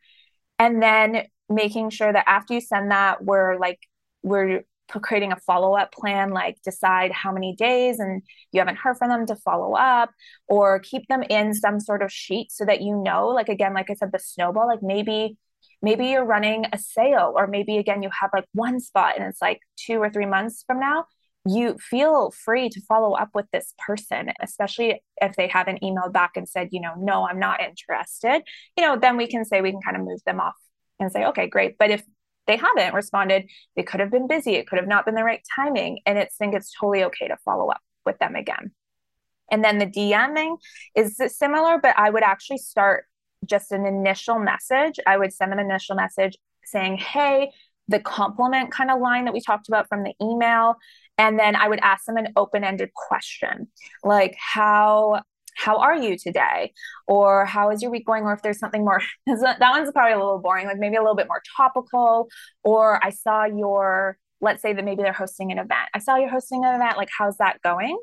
[0.57, 3.79] And then making sure that after you send that, we're like,
[4.23, 8.21] we're creating a follow-up plan like decide how many days and
[8.51, 10.11] you haven't heard from them to follow up
[10.47, 13.89] or keep them in some sort of sheet so that you know like again like
[13.89, 15.37] i said the snowball like maybe
[15.81, 19.41] maybe you're running a sale or maybe again you have like one spot and it's
[19.41, 21.05] like two or three months from now
[21.49, 26.31] you feel free to follow up with this person especially if they haven't emailed back
[26.35, 28.41] and said you know no i'm not interested.
[28.75, 30.55] You know then we can say we can kind of move them off
[30.99, 31.77] and say okay great.
[31.77, 32.03] But if
[32.47, 33.49] they haven't responded.
[33.75, 34.55] They could have been busy.
[34.55, 35.99] It could have not been the right timing.
[36.05, 38.71] And it's think it's totally okay to follow up with them again.
[39.51, 40.57] And then the DMing
[40.95, 43.05] is similar, but I would actually start
[43.45, 44.99] just an initial message.
[45.05, 47.51] I would send them an initial message saying, Hey,
[47.87, 50.75] the compliment kind of line that we talked about from the email.
[51.17, 53.67] And then I would ask them an open ended question
[54.03, 55.21] like, How
[55.57, 56.73] how are you today?
[57.07, 58.23] Or how is your week going?
[58.23, 61.15] Or if there's something more that one's probably a little boring like maybe a little
[61.15, 62.29] bit more topical.
[62.63, 65.89] Or i saw your let's say that maybe they're hosting an event.
[65.95, 67.99] I saw you're hosting an event like how's that going?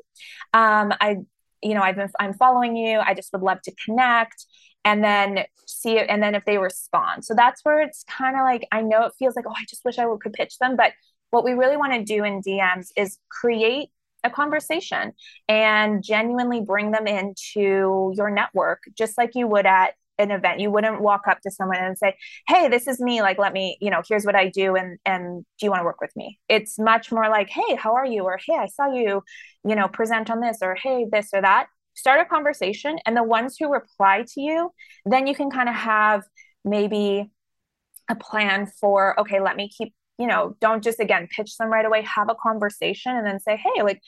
[0.53, 1.17] Um i
[1.63, 2.99] you know i've been i'm following you.
[2.99, 4.45] I just would love to connect
[4.83, 7.25] and then see it and then if they respond.
[7.25, 9.85] So that's where it's kind of like i know it feels like oh i just
[9.85, 10.91] wish i could pitch them but
[11.31, 13.89] what we really want to do in dms is create
[14.25, 15.13] a conversation
[15.47, 20.59] and genuinely bring them into your network, just like you would at an event.
[20.61, 22.15] You wouldn't walk up to someone and say,
[22.47, 23.21] "Hey, this is me.
[23.21, 25.85] Like, let me, you know, here's what I do, and and do you want to
[25.85, 28.91] work with me?" It's much more like, "Hey, how are you?" or "Hey, I saw
[28.91, 29.23] you,
[29.63, 33.23] you know, present on this," or "Hey, this or that." Start a conversation, and the
[33.23, 34.71] ones who reply to you,
[35.05, 36.23] then you can kind of have
[36.65, 37.29] maybe
[38.09, 41.85] a plan for, okay, let me keep you know, don't just again pitch them right
[41.85, 44.01] away, have a conversation and then say, hey, like,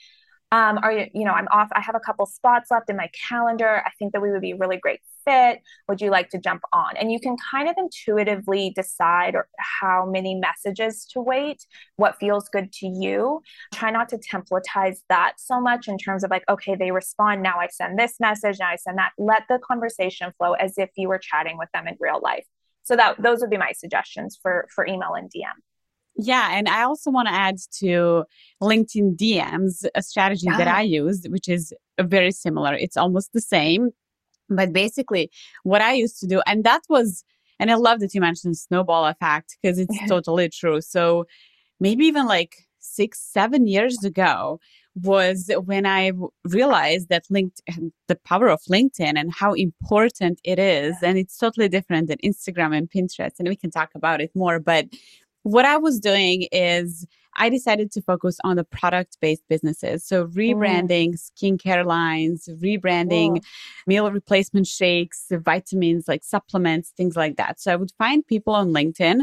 [0.50, 3.10] um, are you, you know, I'm off, I have a couple spots left in my
[3.28, 3.82] calendar.
[3.84, 5.60] I think that we would be really great fit.
[5.88, 6.96] Would you like to jump on?
[6.96, 11.66] And you can kind of intuitively decide how many messages to wait,
[11.96, 13.42] what feels good to you.
[13.74, 17.42] Try not to templatize that so much in terms of like, okay, they respond.
[17.42, 18.56] Now I send this message.
[18.58, 19.12] Now I send that.
[19.18, 22.46] Let the conversation flow as if you were chatting with them in real life.
[22.84, 25.52] So that those would be my suggestions for for email and DM.
[26.20, 28.24] Yeah, and I also want to add to
[28.60, 30.58] LinkedIn DMs a strategy yeah.
[30.58, 32.74] that I use, which is uh, very similar.
[32.74, 33.90] It's almost the same,
[34.48, 35.30] but basically,
[35.62, 37.22] what I used to do, and that was,
[37.60, 40.06] and I love that you mentioned snowball effect because it's yeah.
[40.06, 40.80] totally true.
[40.80, 41.26] So
[41.78, 44.58] maybe even like six, seven years ago
[44.96, 46.12] was when I
[46.44, 50.96] realized that LinkedIn, the power of LinkedIn and how important it is.
[51.02, 53.38] And it's totally different than Instagram and Pinterest.
[53.38, 54.58] And we can talk about it more.
[54.58, 54.86] But
[55.42, 60.04] what I was doing is I decided to focus on the product based businesses.
[60.04, 61.30] So, rebranding mm.
[61.30, 63.42] skincare lines, rebranding
[63.86, 67.60] meal replacement shakes, vitamins like supplements, things like that.
[67.60, 69.20] So, I would find people on LinkedIn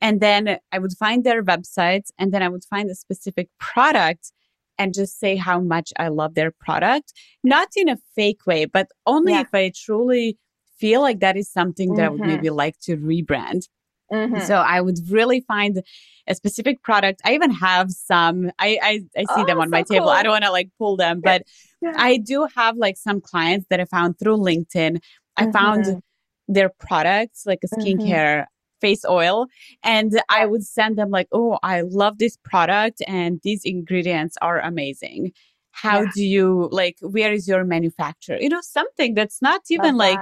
[0.00, 4.32] and then I would find their websites and then I would find a specific product
[4.76, 7.12] and just say how much I love their product,
[7.44, 9.42] not in a fake way, but only yeah.
[9.42, 10.36] if I truly
[10.76, 11.96] feel like that is something mm-hmm.
[11.96, 12.30] that I would mm-hmm.
[12.30, 13.68] maybe like to rebrand.
[14.14, 14.40] Mm-hmm.
[14.40, 15.82] So I would really find
[16.26, 17.20] a specific product.
[17.24, 18.50] I even have some.
[18.58, 20.06] I I, I see oh, them on so my table.
[20.06, 20.10] Cool.
[20.10, 21.42] I don't want to like pull them, but
[21.82, 21.92] yeah.
[21.96, 25.00] I do have like some clients that I found through LinkedIn.
[25.36, 25.52] I mm-hmm.
[25.52, 26.02] found
[26.46, 27.80] their products like a mm-hmm.
[27.80, 28.80] skincare mm-hmm.
[28.80, 29.46] face oil
[29.82, 34.60] and I would send them like, "Oh, I love this product and these ingredients are
[34.60, 35.32] amazing."
[35.72, 36.10] How yeah.
[36.14, 38.38] do you like where is your manufacturer?
[38.40, 40.20] You know, something that's not even like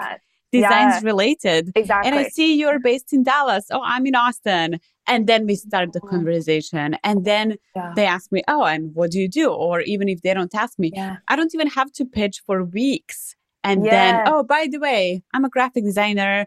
[0.53, 1.01] designs yeah.
[1.03, 1.73] related.
[1.75, 2.11] Exactly.
[2.11, 3.67] And I see you're based in Dallas.
[3.71, 4.79] Oh, I'm in Austin.
[5.09, 6.17] And then we start the mm-hmm.
[6.17, 6.97] conversation.
[7.03, 7.93] And then yeah.
[7.97, 9.51] they ask me, Oh, and what do you do?
[9.51, 11.17] Or even if they don't ask me, yeah.
[11.29, 13.35] I don't even have to pitch for weeks.
[13.65, 16.47] And then, oh, by the way, I'm a graphic designer.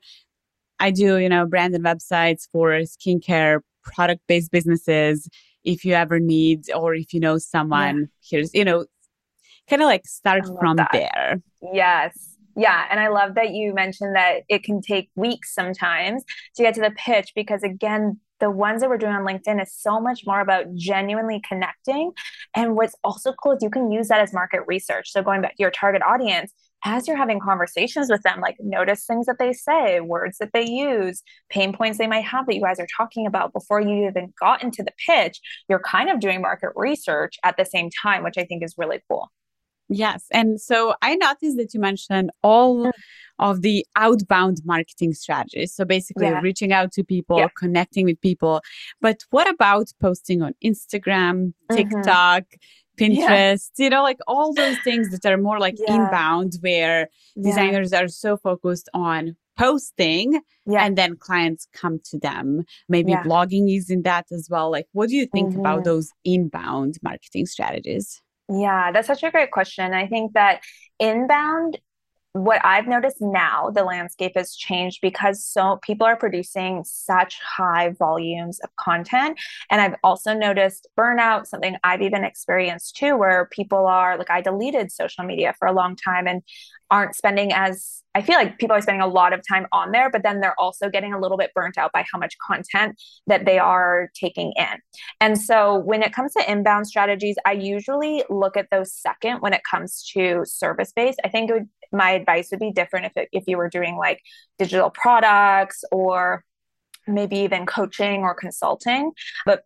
[0.80, 5.30] I do, you know, brand and websites for skincare product based businesses.
[5.64, 8.86] If you ever need, or if you know someone, here's, you know,
[9.70, 10.90] kind of like start from that.
[10.92, 11.42] there.
[11.74, 12.35] Yes.
[12.56, 12.86] Yeah.
[12.90, 16.24] And I love that you mentioned that it can take weeks sometimes
[16.56, 19.74] to get to the pitch because, again, the ones that we're doing on LinkedIn is
[19.74, 22.12] so much more about genuinely connecting.
[22.56, 25.12] And what's also cool is you can use that as market research.
[25.12, 26.54] So, going back to your target audience,
[26.84, 30.70] as you're having conversations with them, like notice things that they say, words that they
[30.70, 34.34] use, pain points they might have that you guys are talking about before you even
[34.40, 35.40] got into the pitch.
[35.68, 39.02] You're kind of doing market research at the same time, which I think is really
[39.10, 39.32] cool.
[39.90, 40.26] Yes.
[40.32, 42.92] And so I noticed that you mentioned all
[43.38, 45.74] of the outbound marketing strategies.
[45.74, 46.40] So basically yeah.
[46.42, 47.48] reaching out to people, yeah.
[47.56, 48.62] connecting with people.
[49.02, 51.76] But what about posting on Instagram, mm-hmm.
[51.76, 53.04] TikTok, mm-hmm.
[53.04, 53.84] Pinterest, yeah.
[53.84, 57.10] you know, like all those things that are more like inbound where
[57.42, 62.64] designers are so focused on posting and then clients come to them.
[62.88, 64.72] Maybe blogging is in that as well.
[64.72, 65.60] Like what do you think mm-hmm.
[65.60, 68.22] about those inbound marketing strategies?
[68.50, 69.94] Yeah, that's such a great question.
[69.94, 70.62] I think that
[71.00, 71.78] inbound
[72.36, 77.92] what I've noticed now, the landscape has changed because so people are producing such high
[77.98, 79.40] volumes of content.
[79.72, 84.42] And I've also noticed burnout, something I've even experienced too, where people are like, I
[84.42, 86.42] deleted social media for a long time and
[86.92, 90.10] aren't spending as I feel like people are spending a lot of time on there,
[90.10, 92.96] but then they're also getting a little bit burnt out by how much content
[93.28, 94.80] that they are taking in.
[95.20, 99.52] And so when it comes to inbound strategies, I usually look at those second when
[99.52, 101.20] it comes to service based.
[101.26, 104.22] I think would, my advice would be different if, it, if you were doing like
[104.58, 106.44] digital products or
[107.08, 109.12] maybe even coaching or consulting.
[109.46, 109.64] But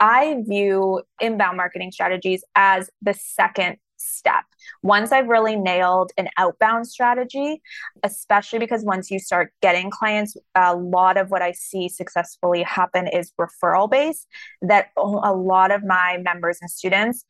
[0.00, 4.44] I view inbound marketing strategies as the second step.
[4.82, 7.62] Once I've really nailed an outbound strategy,
[8.02, 13.06] especially because once you start getting clients, a lot of what I see successfully happen
[13.06, 14.26] is referral based,
[14.62, 17.24] that a lot of my members and students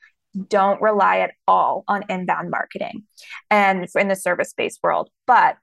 [0.48, 3.04] don't rely at all on inbound marketing
[3.50, 5.10] and in the service based world.
[5.26, 5.56] But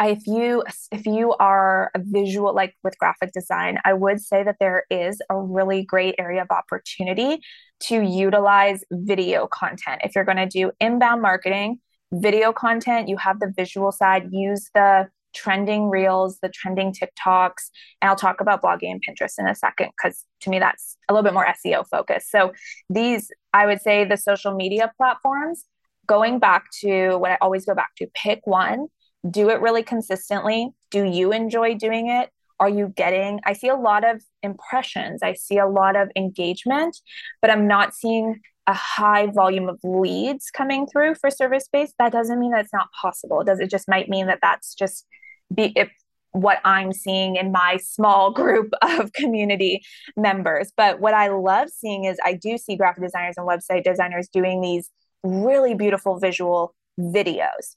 [0.00, 4.56] if you if you are a visual like with graphic design i would say that
[4.58, 7.38] there is a really great area of opportunity
[7.80, 11.78] to utilize video content if you're going to do inbound marketing
[12.12, 17.70] video content you have the visual side use the trending reels the trending tiktoks
[18.00, 21.12] and i'll talk about blogging and pinterest in a second because to me that's a
[21.12, 22.52] little bit more seo focused so
[22.88, 25.64] these i would say the social media platforms
[26.06, 28.88] going back to what i always go back to pick one
[29.28, 30.70] do it really consistently.
[30.90, 32.30] Do you enjoy doing it?
[32.60, 33.40] Are you getting?
[33.44, 36.96] I see a lot of impressions, I see a lot of engagement,
[37.40, 41.94] but I'm not seeing a high volume of leads coming through for service based.
[41.98, 43.40] That doesn't mean that it's not possible.
[43.40, 45.06] It does it just might mean that that's just
[45.54, 45.90] be if
[46.32, 49.84] what I'm seeing in my small group of community
[50.16, 50.72] members.
[50.76, 54.60] But what I love seeing is I do see graphic designers and website designers doing
[54.60, 54.90] these
[55.22, 57.76] really beautiful visual videos.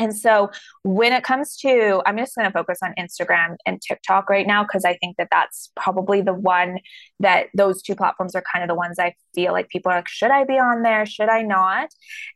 [0.00, 0.50] And so
[0.82, 4.62] when it comes to, I'm just going to focus on Instagram and TikTok right now
[4.62, 6.78] because I think that that's probably the one
[7.18, 10.08] that those two platforms are kind of the ones I feel like people are like,
[10.08, 11.04] should I be on there?
[11.04, 11.90] Should I not?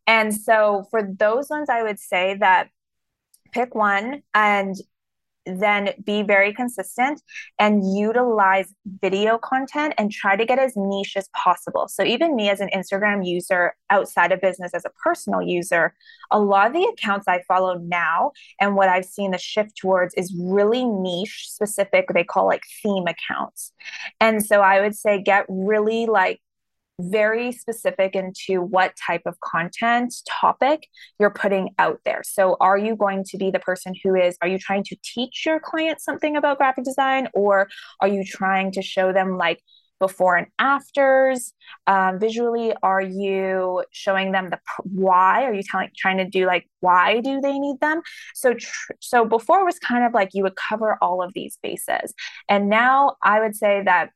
[0.06, 2.68] And so for those ones, I would say that
[3.54, 4.76] pick one and
[5.46, 7.22] then be very consistent
[7.58, 11.88] and utilize video content and try to get as niche as possible.
[11.88, 15.94] So, even me as an Instagram user outside of business, as a personal user,
[16.30, 20.14] a lot of the accounts I follow now and what I've seen the shift towards
[20.14, 23.72] is really niche specific, they call like theme accounts.
[24.20, 26.40] And so, I would say get really like
[27.00, 30.88] very specific into what type of content topic
[31.18, 32.22] you're putting out there.
[32.24, 35.44] So, are you going to be the person who is, are you trying to teach
[35.44, 37.68] your client something about graphic design, or
[38.00, 39.60] are you trying to show them like
[40.00, 41.52] before and afters
[41.86, 42.72] um, visually?
[42.82, 45.44] Are you showing them the why?
[45.44, 48.02] Are you telling, trying to do like why do they need them?
[48.34, 52.14] So, tr- so before was kind of like you would cover all of these bases,
[52.48, 54.10] and now I would say that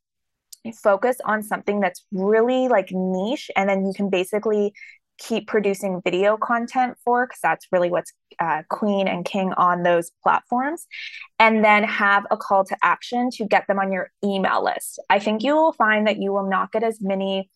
[0.72, 4.72] focus on something that's really like niche and then you can basically
[5.18, 10.12] keep producing video content for because that's really what's uh, queen and king on those
[10.22, 10.86] platforms
[11.40, 15.18] and then have a call to action to get them on your email list i
[15.18, 17.50] think you will find that you will not get as many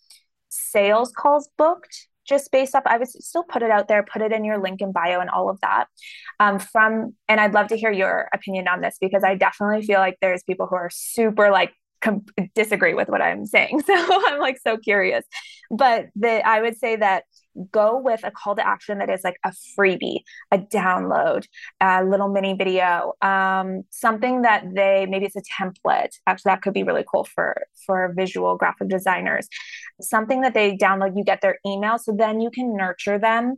[0.49, 4.33] sales calls booked just based up, I would still put it out there, put it
[4.33, 5.87] in your link in bio and all of that.
[6.41, 9.99] Um, from, and I'd love to hear your opinion on this because I definitely feel
[9.99, 11.73] like there's people who are super like
[12.03, 13.83] com- disagree with what I'm saying.
[13.87, 15.25] So I'm like so curious.
[15.71, 17.25] But the I would say that
[17.71, 21.47] go with a call to action that is like a freebie, a download,
[21.81, 26.19] a little mini video, um, something that they maybe it's a template.
[26.27, 29.49] Actually, that could be really cool for for visual graphic designers.
[30.01, 33.57] Something that they download, you get their email, so then you can nurture them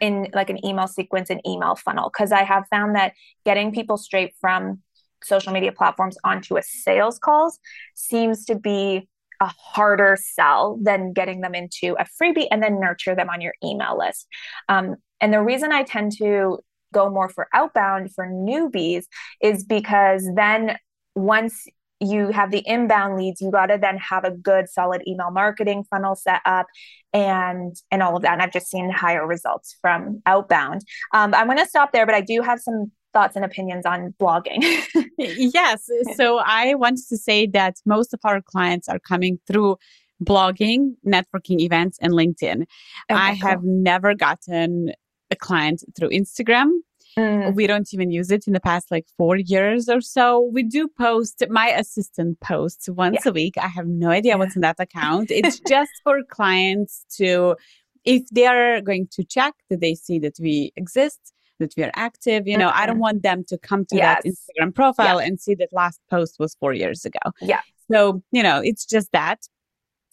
[0.00, 3.12] in like an email sequence and email funnel because i have found that
[3.44, 4.80] getting people straight from
[5.22, 7.58] social media platforms onto a sales calls
[7.94, 9.08] seems to be
[9.40, 13.54] a harder sell than getting them into a freebie and then nurture them on your
[13.64, 14.28] email list.
[14.68, 16.60] Um, and the reason I tend to
[16.92, 19.04] go more for outbound for newbies
[19.40, 20.76] is because then
[21.14, 21.66] once
[22.00, 25.84] you have the inbound leads you got to then have a good solid email marketing
[25.88, 26.66] funnel set up
[27.12, 30.80] and and all of that and i've just seen higher results from outbound
[31.14, 34.14] um, i'm going to stop there but i do have some thoughts and opinions on
[34.20, 34.62] blogging.
[35.18, 35.88] yes.
[36.16, 39.76] So I wanted to say that most of our clients are coming through
[40.22, 42.64] blogging, networking events, and LinkedIn.
[43.10, 43.50] I cool.
[43.50, 44.92] have never gotten
[45.30, 46.70] a client through Instagram.
[47.18, 47.54] Mm.
[47.54, 50.48] We don't even use it in the past like four years or so.
[50.52, 53.30] We do post, my assistant posts once yeah.
[53.30, 53.54] a week.
[53.58, 54.36] I have no idea yeah.
[54.36, 55.30] what's in that account.
[55.30, 57.56] It's just for clients to,
[58.04, 61.90] if they are going to check that they see that we exist, that we are
[61.94, 62.46] active.
[62.46, 62.78] You know, mm-hmm.
[62.78, 63.02] I don't mm-hmm.
[63.02, 64.22] want them to come to yes.
[64.22, 65.26] that Instagram profile yeah.
[65.26, 67.20] and see that last post was four years ago.
[67.40, 67.60] Yeah.
[67.90, 69.40] So, you know, it's just that.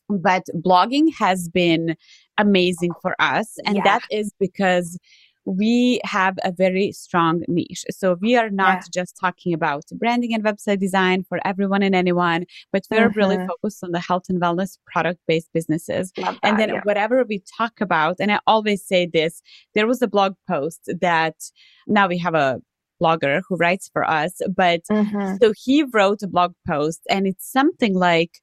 [0.09, 1.95] But blogging has been
[2.37, 3.57] amazing for us.
[3.65, 3.83] And yeah.
[3.83, 4.97] that is because
[5.49, 7.83] we have a very strong niche.
[7.89, 9.01] So we are not yeah.
[9.01, 13.17] just talking about branding and website design for everyone and anyone, but we're mm-hmm.
[13.17, 16.11] really focused on the health and wellness product based businesses.
[16.17, 16.81] That, and then yeah.
[16.83, 19.41] whatever we talk about, and I always say this,
[19.73, 21.35] there was a blog post that
[21.87, 22.59] now we have a
[23.01, 25.37] blogger who writes for us, but mm-hmm.
[25.41, 28.39] so he wrote a blog post and it's something like,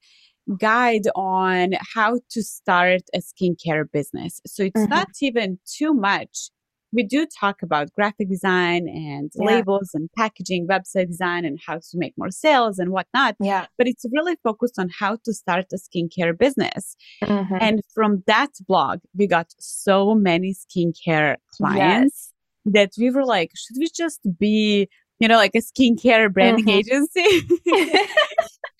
[0.59, 4.39] guide on how to start a skincare business.
[4.47, 4.89] So it's mm-hmm.
[4.89, 6.49] not even too much
[6.93, 9.45] we do talk about graphic design and yeah.
[9.45, 13.35] labels and packaging, website design, and how to make more sales and whatnot.
[13.39, 13.65] Yeah.
[13.77, 16.95] But it's really focused on how to start a skincare business.
[17.23, 17.55] Mm-hmm.
[17.59, 22.33] And from that blog, we got so many skincare clients
[22.65, 22.73] yes.
[22.73, 24.87] that we were like, should we just be,
[25.19, 26.79] you know, like a skincare branding mm-hmm.
[26.79, 27.47] agency?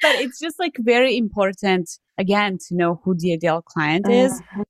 [0.01, 4.41] but it's just like very important, again, to know who the ideal client is.
[4.41, 4.61] Mm-hmm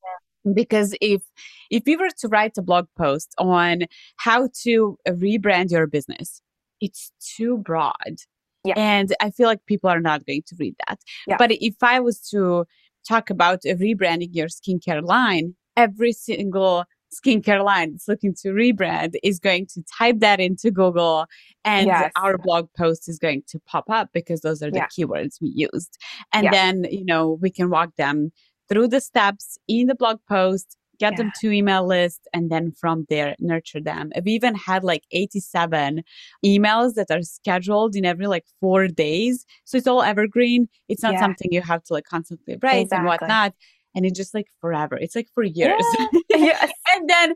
[0.54, 1.22] because if
[1.70, 3.84] if we were to write a blog post on
[4.18, 6.42] how to rebrand your business
[6.82, 8.18] it's too broad
[8.64, 8.74] yeah.
[8.78, 11.38] and i feel like people are not going to read that yeah.
[11.38, 12.66] but if i was to
[13.08, 16.84] talk about rebranding your skincare line every single
[17.14, 21.26] skincare line that's looking to rebrand is going to type that into google
[21.64, 22.12] and yes.
[22.18, 24.88] our blog post is going to pop up because those are the yeah.
[24.88, 25.98] keywords we used
[26.34, 28.32] and then you know we can walk them
[28.70, 31.18] through the steps in the blog post, get yeah.
[31.18, 34.12] them to email list, and then from there nurture them.
[34.24, 36.04] We even had like 87
[36.46, 39.46] emails that are scheduled in every like four days.
[39.66, 40.68] So it's all evergreen.
[40.90, 41.20] It's not yeah.
[41.20, 42.98] something you have to like constantly write exactly.
[42.98, 43.54] and whatnot.
[43.96, 44.96] And it's just like forever.
[44.96, 45.84] It's like for years.
[45.92, 46.20] Yeah.
[46.30, 46.72] yes.
[46.96, 47.34] and then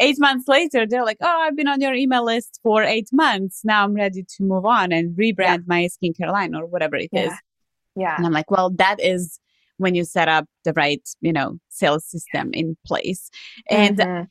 [0.00, 3.62] eight months later, they're like, oh, I've been on your email list for eight months.
[3.64, 7.32] Now I'm ready to move on and rebrand my skincare line or whatever it is.
[7.96, 8.16] Yeah.
[8.16, 9.39] And I'm like, well, that is
[9.80, 13.30] when you set up the right, you know, sales system in place.
[13.70, 14.24] And mm-hmm.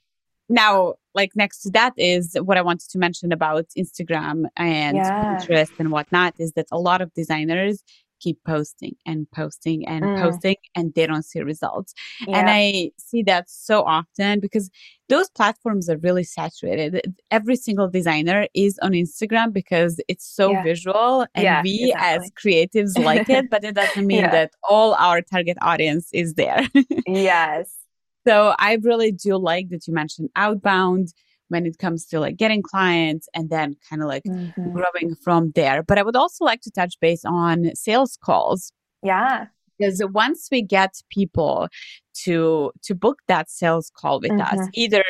[0.48, 5.38] now, like next to that is what I wanted to mention about Instagram and yeah.
[5.38, 7.84] Pinterest and whatnot is that a lot of designers
[8.20, 10.22] keep posting and posting and mm.
[10.22, 11.94] posting and they don't see results.
[12.28, 12.38] Yeah.
[12.38, 14.70] And I see that so often because
[15.08, 17.16] those platforms are really saturated.
[17.32, 20.64] Every single designer is on Instagram because it's so yeah.
[20.64, 22.26] visual and yeah, we exactly.
[22.26, 26.68] as creatives like it, but it doesn't mean that all our target audience is there.
[27.08, 27.74] yes.
[28.28, 31.14] So I really do like that you mentioned outbound
[31.50, 34.72] when it comes to like getting clients and then kind of like mm-hmm.
[34.72, 35.84] growing from there.
[35.84, 38.72] But I would also like to touch base on sales calls.
[39.04, 39.48] Yeah.
[39.78, 41.68] Because once we get people
[42.24, 44.60] to to book that sales call with mm-hmm.
[44.60, 45.04] us, either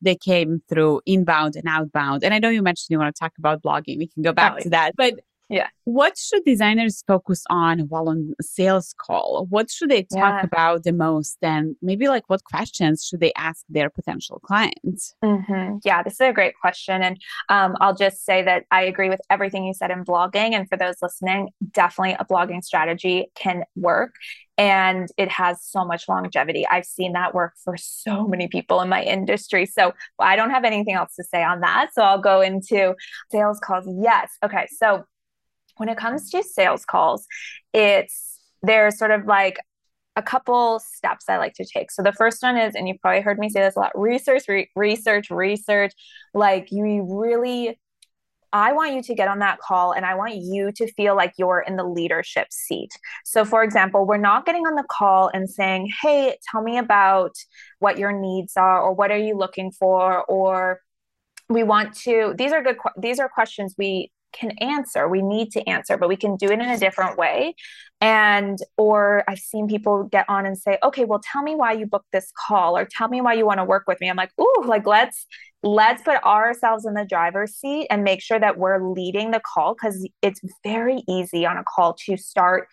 [0.00, 2.24] they came through inbound and outbound.
[2.24, 3.98] And I know you mentioned you want to talk about blogging.
[3.98, 4.96] We can go back oh, to that.
[4.96, 5.68] But Yeah.
[5.84, 9.46] What should designers focus on while on sales call?
[9.50, 10.42] What should they talk yeah.
[10.42, 11.36] about the most?
[11.42, 15.14] And maybe like what questions should they ask their potential clients?
[15.22, 15.78] Mm-hmm.
[15.84, 17.02] Yeah, this is a great question.
[17.02, 17.20] And
[17.50, 20.52] um, I'll just say that I agree with everything you said in blogging.
[20.54, 24.14] And for those listening, definitely a blogging strategy can work
[24.56, 26.66] and it has so much longevity.
[26.66, 29.66] I've seen that work for so many people in my industry.
[29.66, 31.90] So I don't have anything else to say on that.
[31.92, 32.94] So I'll go into
[33.32, 33.84] sales calls.
[34.00, 34.30] Yes.
[34.44, 34.68] Okay.
[34.78, 35.04] So
[35.76, 37.26] when it comes to sales calls,
[37.72, 39.58] it's there's sort of like
[40.16, 41.90] a couple steps I like to take.
[41.90, 44.44] So the first one is, and you've probably heard me say this a lot: research,
[44.48, 45.92] re- research, research.
[46.32, 47.78] Like you really,
[48.52, 51.34] I want you to get on that call, and I want you to feel like
[51.36, 52.90] you're in the leadership seat.
[53.24, 57.32] So, for example, we're not getting on the call and saying, "Hey, tell me about
[57.80, 60.80] what your needs are, or what are you looking for, or
[61.48, 65.08] we want to these are good these are questions we can answer.
[65.08, 67.54] We need to answer but we can do it in a different way.
[68.00, 71.86] And or i've seen people get on and say okay well tell me why you
[71.86, 74.10] booked this call or tell me why you want to work with me.
[74.10, 75.26] I'm like ooh like let's
[75.62, 79.74] let's put ourselves in the driver's seat and make sure that we're leading the call
[79.74, 82.68] because it's very easy on a call to start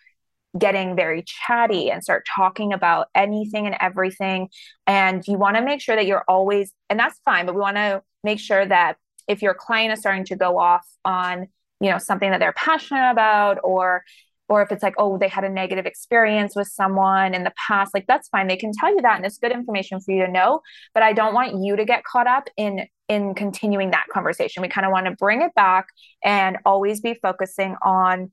[0.58, 4.48] getting very chatty and start talking about anything and everything.
[4.86, 7.76] And you want to make sure that you're always and that's fine but we want
[7.76, 8.96] to make sure that
[9.28, 11.48] if your client is starting to go off on
[11.80, 14.04] you know something that they're passionate about or
[14.48, 17.94] or if it's like oh they had a negative experience with someone in the past
[17.94, 18.46] like that's fine.
[18.46, 20.60] They can tell you that and it's good information for you to know
[20.94, 24.62] but i don't want you to get caught up in in continuing that conversation.
[24.62, 25.88] We kind of want to bring it back
[26.24, 28.32] and always be focusing on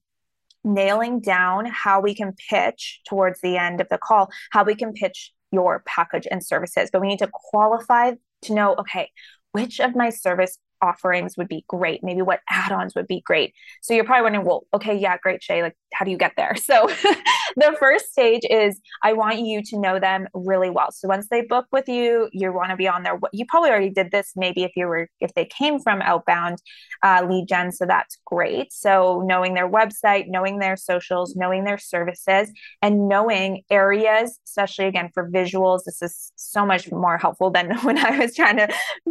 [0.63, 4.93] nailing down how we can pitch towards the end of the call how we can
[4.93, 6.89] pitch your package and services.
[6.91, 8.13] But we need to qualify
[8.43, 9.11] to know okay
[9.51, 12.03] which of my service offerings would be great.
[12.03, 13.53] Maybe what add-ons would be great.
[13.81, 16.55] So you're probably wondering well okay yeah great shay like how do you get there?
[16.69, 16.87] So
[17.55, 20.91] the first stage is i want you to know them really well.
[20.91, 23.89] So once they book with you you want to be on their you probably already
[23.89, 26.59] did this maybe if you were if they came from outbound
[27.01, 28.71] uh, lead gen so that's great.
[28.71, 32.51] So knowing their website knowing their socials knowing their services
[32.81, 37.97] and knowing areas especially again for visuals this is so much more helpful than when
[37.97, 38.67] i was trying to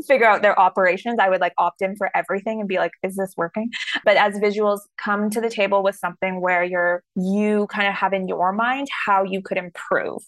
[0.07, 1.19] figure out their operations.
[1.21, 3.71] I would like opt in for everything and be like, is this working?
[4.05, 8.13] But as visuals come to the table with something where you're, you kind of have
[8.13, 10.23] in your mind how you could improve.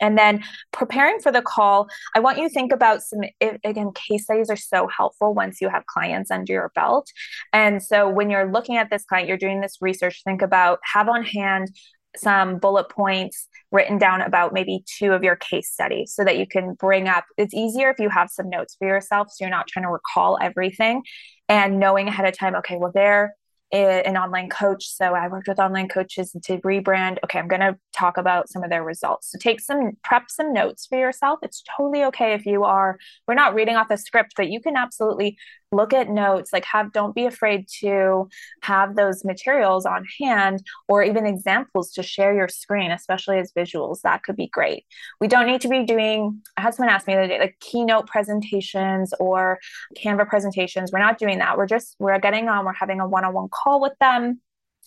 [0.00, 4.24] And then preparing for the call, I want you to think about some, again, case
[4.24, 7.06] studies are so helpful once you have clients under your belt.
[7.52, 11.08] And so when you're looking at this client, you're doing this research, think about, have
[11.08, 11.68] on hand
[12.16, 16.46] some bullet points written down about maybe two of your case studies so that you
[16.46, 19.66] can bring up it's easier if you have some notes for yourself so you're not
[19.66, 21.02] trying to recall everything
[21.48, 23.34] and knowing ahead of time okay well they're
[23.72, 24.86] an online coach.
[24.86, 27.16] So I worked with online coaches to rebrand.
[27.24, 29.30] Okay, I'm going to talk about some of their results.
[29.30, 31.38] So take some, prep some notes for yourself.
[31.42, 34.76] It's totally okay if you are, we're not reading off a script, but you can
[34.76, 35.38] absolutely
[35.72, 38.28] look at notes like have don't be afraid to
[38.62, 44.02] have those materials on hand or even examples to share your screen especially as visuals.
[44.02, 44.84] That could be great.
[45.20, 47.56] We don't need to be doing i had someone ask me the other day like
[47.60, 49.58] keynote presentations or
[49.96, 50.92] canva presentations.
[50.92, 51.56] We're not doing that.
[51.56, 54.40] We're just we're getting on we're having a one-on-one call with them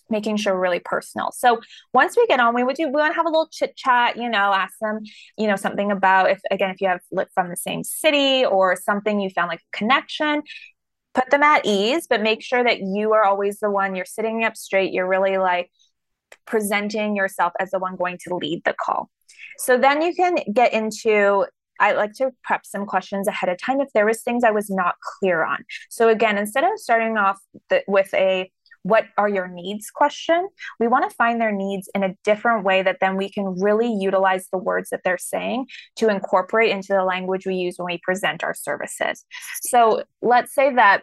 [0.08, 1.32] making sure really personal.
[1.32, 1.60] So
[1.92, 4.16] once we get on, we would do we want to have a little chit chat,
[4.16, 5.00] you know, ask them,
[5.36, 8.76] you know, something about if again if you have lived from the same city or
[8.76, 10.42] something you found like a connection,
[11.16, 14.44] put them at ease, but make sure that you are always the one you're sitting
[14.44, 14.92] up straight.
[14.92, 15.70] You're really like
[16.46, 19.08] presenting yourself as the one going to lead the call.
[19.58, 21.46] So then you can get into
[21.78, 24.70] I like to prep some questions ahead of time if there was things I was
[24.70, 25.64] not clear on.
[25.90, 27.38] So again, instead of starting off
[27.68, 28.50] the, with a
[28.86, 32.82] what are your needs question, we want to find their needs in a different way
[32.82, 35.66] that then we can really utilize the words that they're saying
[35.96, 39.24] to incorporate into the language we use when we present our services.
[39.62, 41.02] So let's say that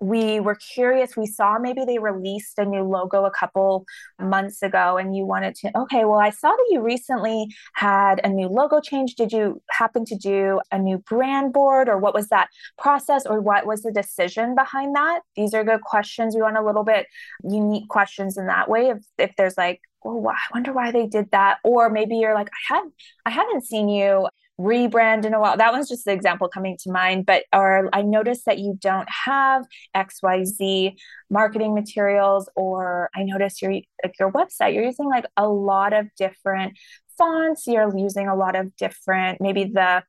[0.00, 1.16] we were curious.
[1.16, 3.84] We saw maybe they released a new logo a couple
[4.18, 8.28] months ago, and you wanted to, okay, well, I saw that you recently had a
[8.28, 9.14] new logo change.
[9.14, 13.40] Did you happen to do a new brand board, or what was that process, or
[13.40, 15.20] what was the decision behind that?
[15.36, 16.34] These are good questions.
[16.34, 17.06] We want a little bit
[17.42, 18.88] unique questions in that way.
[18.88, 22.48] If, if there's like, oh, I wonder why they did that, or maybe you're like,
[22.48, 22.84] I had,
[23.26, 24.28] I haven't seen you
[24.60, 25.56] rebrand in a while.
[25.56, 27.26] That one's just the example coming to mind.
[27.26, 30.94] But or I noticed that you don't have XYZ
[31.30, 36.06] marketing materials, or I noticed your like your website, you're using like a lot of
[36.16, 36.78] different
[37.16, 40.02] fonts, you're using a lot of different, maybe the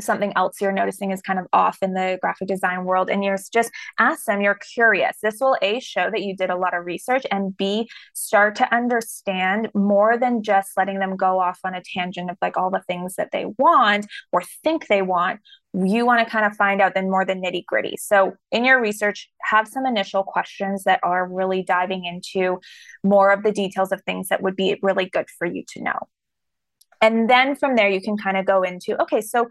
[0.00, 3.38] something else you're noticing is kind of off in the graphic design world and you're
[3.52, 5.16] just ask them you're curious.
[5.22, 8.74] This will a show that you did a lot of research and b start to
[8.74, 12.82] understand more than just letting them go off on a tangent of like all the
[12.86, 15.40] things that they want or think they want.
[15.72, 18.80] You want to kind of find out then more the nitty gritty so in your
[18.80, 22.60] research have some initial questions that are really diving into
[23.02, 25.98] more of the details of things that would be really good for you to know.
[27.00, 29.48] And then from there you can kind of go into okay so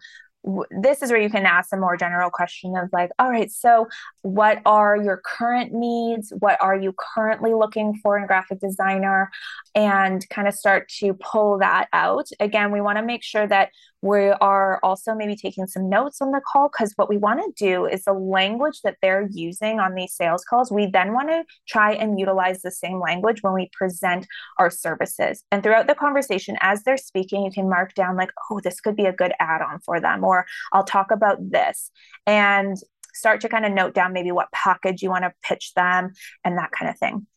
[0.81, 3.87] this is where you can ask a more general question of like all right so
[4.23, 6.33] what are your current needs?
[6.39, 9.31] What are you currently looking for in graphic designer?
[9.75, 12.27] And kind of start to pull that out.
[12.39, 13.69] Again we want to make sure that
[14.01, 17.65] we are also maybe taking some notes on the call because what we want to
[17.65, 21.43] do is the language that they're using on these sales calls we then want to
[21.69, 24.27] try and utilize the same language when we present
[24.59, 25.45] our services.
[25.51, 28.97] And throughout the conversation as they're speaking you can mark down like oh this could
[28.97, 30.32] be a good add-on for them or
[30.71, 31.91] i'll talk about this
[32.25, 32.77] and
[33.13, 36.11] start to kind of note down maybe what package you want to pitch them
[36.43, 37.27] and that kind of thing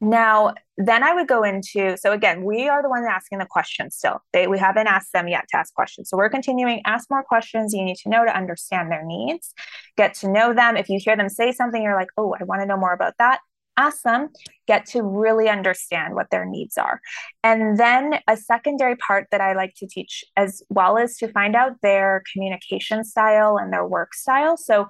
[0.00, 3.96] now, then I would go into so again, we are the ones asking the questions
[3.96, 4.22] still.
[4.32, 6.08] They we haven't asked them yet to ask questions.
[6.08, 9.52] So we're continuing ask more questions you need to know to understand their needs,
[9.98, 10.78] get to know them.
[10.78, 13.14] If you hear them say something you're like, "Oh, I want to know more about
[13.18, 13.40] that."
[13.80, 14.28] Ask them,
[14.66, 17.00] get to really understand what their needs are.
[17.42, 21.56] And then a secondary part that I like to teach as well is to find
[21.56, 24.56] out their communication style and their work style.
[24.58, 24.88] So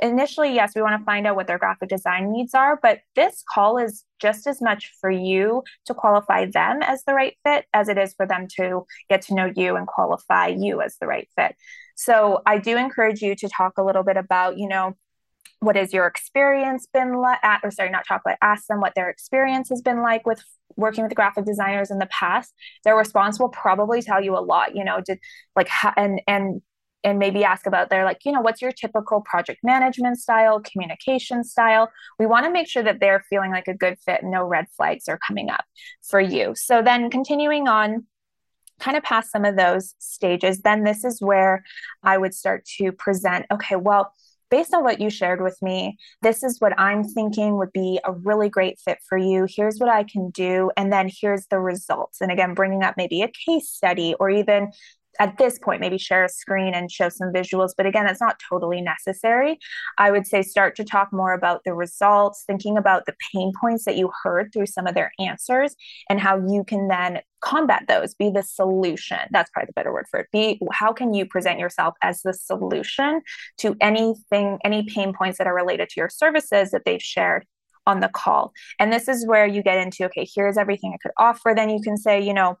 [0.00, 3.42] initially, yes, we want to find out what their graphic design needs are, but this
[3.52, 7.88] call is just as much for you to qualify them as the right fit as
[7.88, 11.28] it is for them to get to know you and qualify you as the right
[11.36, 11.54] fit.
[11.96, 14.96] So I do encourage you to talk a little bit about, you know,
[15.64, 19.68] what has your experience been like or sorry not chocolate ask them what their experience
[19.68, 20.42] has been like with
[20.76, 22.52] working with graphic designers in the past.
[22.84, 25.18] Their response will probably tell you a lot you know did
[25.56, 26.62] like and and
[27.02, 31.44] and maybe ask about their like you know what's your typical project management style communication
[31.44, 31.90] style?
[32.18, 35.08] We want to make sure that they're feeling like a good fit no red flags
[35.08, 35.64] are coming up
[36.02, 36.54] for you.
[36.54, 38.06] So then continuing on
[38.80, 41.62] kind of past some of those stages then this is where
[42.02, 44.12] i would start to present okay well
[44.54, 48.12] based on what you shared with me, this is what I'm thinking would be a
[48.12, 49.48] really great fit for you.
[49.50, 50.70] Here's what I can do.
[50.76, 52.20] And then here's the results.
[52.20, 54.70] And again, bringing up maybe a case study or even
[55.20, 58.40] at this point maybe share a screen and show some visuals but again it's not
[58.48, 59.58] totally necessary.
[59.98, 63.84] I would say start to talk more about the results thinking about the pain points
[63.84, 65.74] that you heard through some of their answers
[66.08, 69.18] and how you can then combat those be the solution.
[69.30, 70.28] That's probably the better word for it.
[70.32, 73.20] Be how can you present yourself as the solution
[73.58, 77.46] to anything any pain points that are related to your services that they've shared
[77.86, 78.52] on the call?
[78.78, 81.52] And this is where you get into okay here's everything i could offer.
[81.54, 82.58] Then you can say you know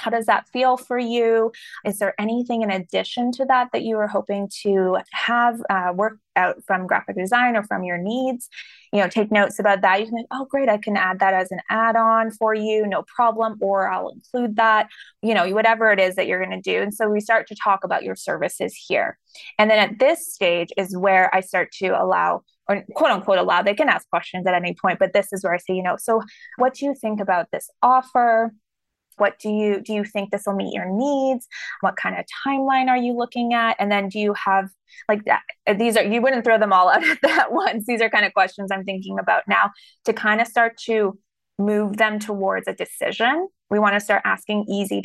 [0.00, 1.52] how does that feel for you?
[1.84, 6.18] Is there anything in addition to that that you were hoping to have uh, work
[6.36, 8.48] out from graphic design or from your needs?
[8.92, 10.00] You know, take notes about that.
[10.00, 13.04] You can, oh, great, I can add that as an add on for you, no
[13.14, 14.88] problem, or I'll include that,
[15.22, 16.82] you know, whatever it is that you're going to do.
[16.82, 19.18] And so we start to talk about your services here.
[19.58, 23.62] And then at this stage is where I start to allow or quote unquote allow
[23.62, 25.96] they can ask questions at any point but this is where i say you know
[25.98, 26.22] so
[26.56, 28.52] what do you think about this offer
[29.20, 31.46] what do you do you think this will meet your needs?
[31.80, 33.76] What kind of timeline are you looking at?
[33.78, 34.70] And then do you have
[35.08, 37.84] like that uh, these are you wouldn't throw them all out at that once.
[37.86, 39.70] These are kind of questions i'm thinking about now
[40.04, 41.18] to kind of start to
[41.58, 43.48] move them towards a decision.
[43.68, 45.02] We want to start asking easy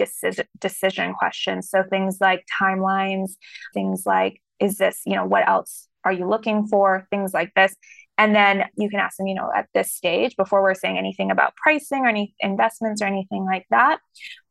[0.60, 1.70] decision questions.
[1.70, 3.34] So things like timelines
[3.74, 7.08] things like is this you know what else are you looking for?
[7.10, 7.76] Things like this
[8.18, 11.32] and then you can ask them, you know, at this stage, before we're saying anything
[11.32, 14.00] about pricing or any investments or anything like that,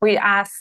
[0.00, 0.52] we ask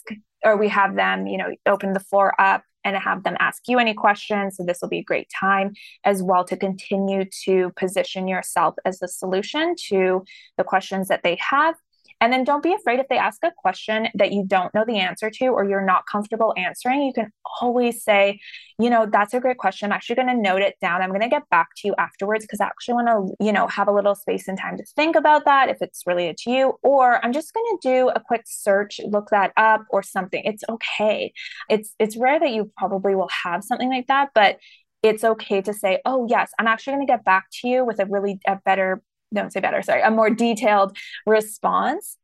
[0.45, 3.80] or we have them, you know, open the floor up and have them ask you
[3.80, 4.58] any questions.
[4.58, 5.74] So this will be a great time
[6.04, 10.24] as well to continue to position yourself as the solution to
[10.58, 11.76] the questions that they have
[12.24, 14.97] and then don't be afraid if they ask a question that you don't know the
[14.97, 17.03] answer to or you're not comfortable answering.
[17.03, 18.39] You can always say,
[18.80, 19.88] you know, that's a great question.
[19.88, 21.01] I'm actually going to note it down.
[21.01, 23.67] I'm going to get back to you afterwards because I actually want to, you know,
[23.67, 26.80] have a little space and time to think about that if it's related to you.
[26.82, 30.41] Or I'm just going to do a quick search, look that up or something.
[30.45, 31.34] It's okay.
[31.69, 34.59] It's it's rare that you probably will have something like that, but
[35.01, 37.99] it's okay to say, oh, yes, I'm actually going to get back to you with
[37.99, 39.03] a really a better
[39.34, 42.18] don't say better, sorry, a more detailed response.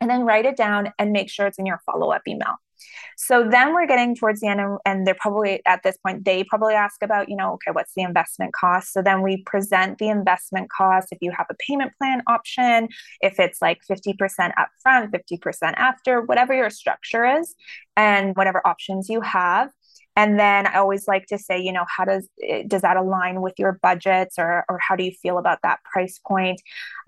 [0.00, 2.56] And then write it down and make sure it's in your follow up email.
[3.16, 6.44] So then we're getting towards the end, and, and they're probably at this point, they
[6.44, 8.92] probably ask about, you know, okay, what's the investment cost?
[8.92, 12.88] So then we present the investment cost if you have a payment plan option,
[13.20, 17.54] if it's like 50% upfront, 50% after, whatever your structure is,
[17.96, 19.70] and whatever options you have.
[20.16, 23.42] And then I always like to say, you know, how does eh, does that align
[23.42, 26.60] with your budgets or or how do you feel about that price point?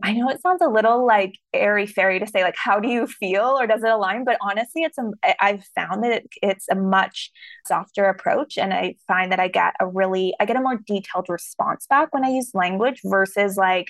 [0.02, 3.06] I know it sounds a little like airy fairy to say like how do you
[3.06, 4.24] feel or does it align?
[4.24, 7.30] But honestly, it's a eh, I've found that it, it's a much
[7.66, 11.26] softer approach, and I find that I get a really I get a more detailed
[11.30, 13.88] response back when I use language versus like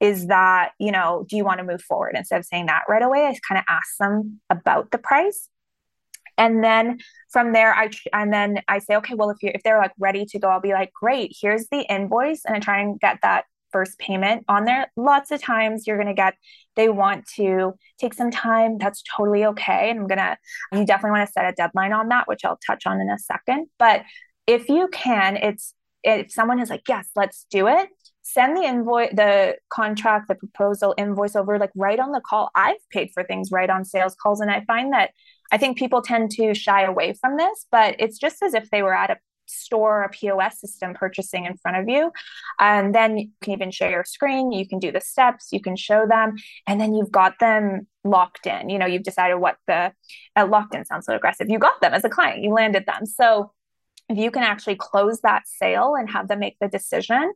[0.00, 3.02] is that you know do you want to move forward instead of saying that right
[3.02, 5.48] away i kind of ask them about the price
[6.38, 6.98] and then
[7.30, 10.24] from there i and then i say okay well if you if they're like ready
[10.24, 13.44] to go i'll be like great here's the invoice and i try and get that
[13.76, 14.90] first payment on there.
[14.96, 16.34] Lots of times you're going to get
[16.76, 20.36] they want to take some time that's totally okay and i'm going to
[20.72, 23.18] you definitely want to set a deadline on that which i'll touch on in a
[23.18, 23.66] second.
[23.78, 24.02] But
[24.46, 27.88] if you can it's if someone is like yes let's do it
[28.22, 32.50] send the invoice the contract the proposal invoice over like right on the call.
[32.54, 35.10] I've paid for things right on sales calls and i find that
[35.52, 38.82] i think people tend to shy away from this but it's just as if they
[38.82, 39.16] were at a
[39.46, 42.10] store a pos system purchasing in front of you.
[42.58, 45.76] And then you can even share your screen you can do the steps you can
[45.76, 46.36] show them
[46.66, 48.68] and then you've got them locked in.
[48.68, 49.92] You know you've decided what the
[50.36, 51.48] uh, locked in sounds so aggressive.
[51.48, 53.06] You got them as a client you landed them.
[53.06, 53.52] So
[54.08, 57.32] if you can actually close that sale and have them make the decision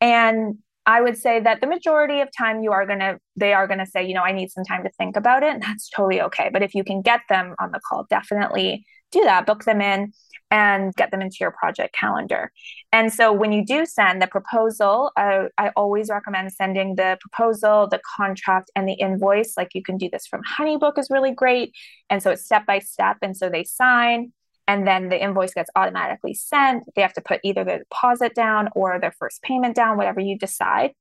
[0.00, 3.66] and I would say that the majority of time you are going to, they are
[3.66, 5.54] going to say, you know, I need some time to think about it.
[5.54, 6.50] And that's totally okay.
[6.52, 10.12] But if you can get them on the call, definitely do that, book them in
[10.50, 12.52] and get them into your project calendar.
[12.92, 17.88] And so when you do send the proposal, uh, I always recommend sending the proposal,
[17.88, 19.54] the contract, and the invoice.
[19.56, 21.72] Like you can do this from Honeybook is really great.
[22.10, 23.18] And so it's step by step.
[23.22, 24.32] And so they sign,
[24.68, 26.84] and then the invoice gets automatically sent.
[26.94, 30.38] They have to put either the deposit down or their first payment down, whatever you
[30.38, 30.92] decide.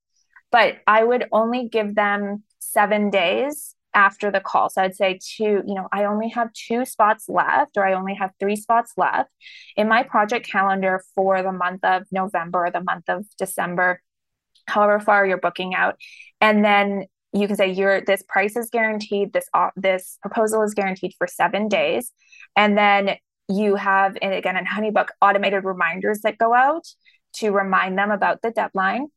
[0.51, 4.69] But I would only give them seven days after the call.
[4.69, 8.15] So I'd say two, you know, I only have two spots left, or I only
[8.15, 9.29] have three spots left
[9.75, 14.01] in my project calendar for the month of November the month of December,
[14.67, 15.95] however far you're booking out.
[16.39, 20.73] And then you can say your this price is guaranteed this uh, this proposal is
[20.73, 22.11] guaranteed for 7 days
[22.57, 23.15] and then
[23.51, 26.87] you have, and again, in Honeybook, automated reminders that go out
[27.33, 29.07] to remind them about the deadline.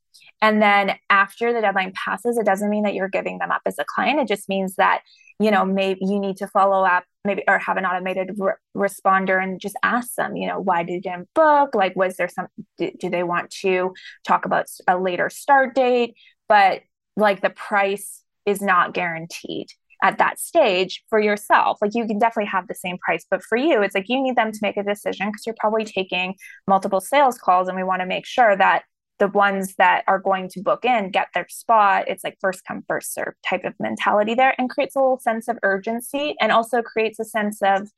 [0.41, 3.79] And then after the deadline passes, it doesn't mean that you're giving them up as
[3.79, 4.21] a client.
[4.21, 5.01] It just means that,
[5.41, 9.43] you know, maybe you need to follow up, maybe, or have an automated re- responder
[9.43, 11.75] and just ask them, you know, why did you book?
[11.75, 12.47] Like, was there some,
[12.79, 13.95] do, do they want to
[14.27, 16.15] talk about a later start date?
[16.49, 16.83] But
[17.17, 19.69] like the price is not guaranteed
[20.05, 21.79] at that stage for yourself.
[21.81, 24.37] Like you can definitely have the same price, but for you, it's like you need
[24.37, 26.35] them to make a decision because you're probably taking
[26.69, 28.85] multiple sales calls and we want to make sure that
[29.19, 32.05] the ones that are going to book in get their spot.
[32.07, 35.49] It's like first come, first serve type of mentality there and creates a little sense
[35.49, 37.89] of urgency and also creates a sense of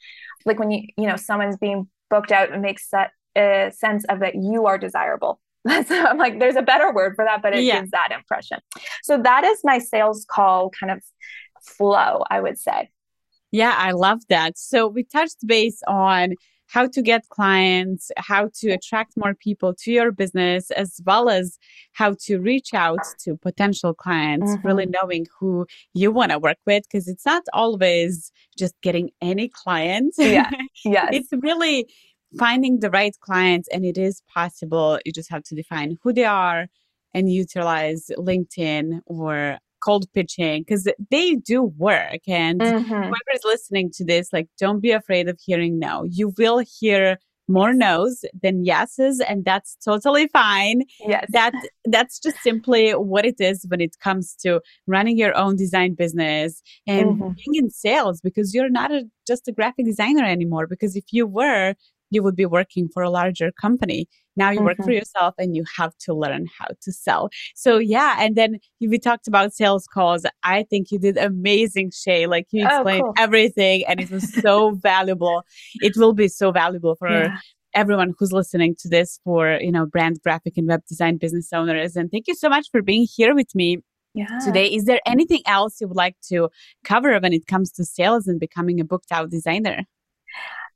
[0.45, 4.21] like when you, you know, someone's being booked out, it makes that a sense of
[4.21, 7.81] that you are desirable I'm like, there's a better word for that, but it yeah.
[7.81, 8.59] gives that impression.
[9.03, 11.03] So that is my sales call kind of
[11.67, 12.91] flow, I would say.
[13.53, 14.59] Yeah, I love that.
[14.59, 16.35] So we touched base on
[16.69, 21.59] how to get clients, how to attract more people to your business, as well as
[21.93, 24.67] how to reach out to potential clients, mm-hmm.
[24.67, 29.49] really knowing who you want to work with, because it's not always just getting any
[29.49, 30.19] clients.
[30.19, 30.51] Yeah.
[30.85, 31.09] Yes.
[31.13, 31.89] it's really
[32.39, 34.99] finding the right clients, and it is possible.
[35.05, 36.67] You just have to define who they are
[37.15, 42.21] and utilize LinkedIn or cold pitching because they do work.
[42.27, 42.85] And mm-hmm.
[42.85, 46.05] whoever is listening to this, like, don't be afraid of hearing no.
[46.05, 47.19] You will hear
[47.49, 51.53] more no's than yeses and that's totally fine yes that
[51.85, 56.61] that's just simply what it is when it comes to running your own design business
[56.89, 57.29] and mm-hmm.
[57.37, 61.25] being in sales because you're not a, just a graphic designer anymore because if you
[61.25, 61.77] were
[62.11, 64.09] you would be working for a larger company.
[64.37, 64.67] Now you mm-hmm.
[64.67, 64.93] work for mm-hmm.
[64.93, 67.31] yourself and you have to learn how to sell.
[67.55, 70.27] So yeah, and then we talked about sales calls.
[70.43, 72.27] I think you did amazing, Shay.
[72.27, 73.25] Like you oh, explained oh, cool.
[73.25, 75.43] everything and it was so valuable.
[75.77, 77.37] It will be so valuable for yeah.
[77.75, 81.97] everyone who's listening to this for, you know, brand graphic and web design business owners.
[81.97, 83.79] And thank you so much for being here with me.
[84.15, 84.39] Yeah.
[84.43, 86.49] Today, is there anything else you would like to
[86.85, 89.85] cover when it comes to sales and becoming a booked out designer?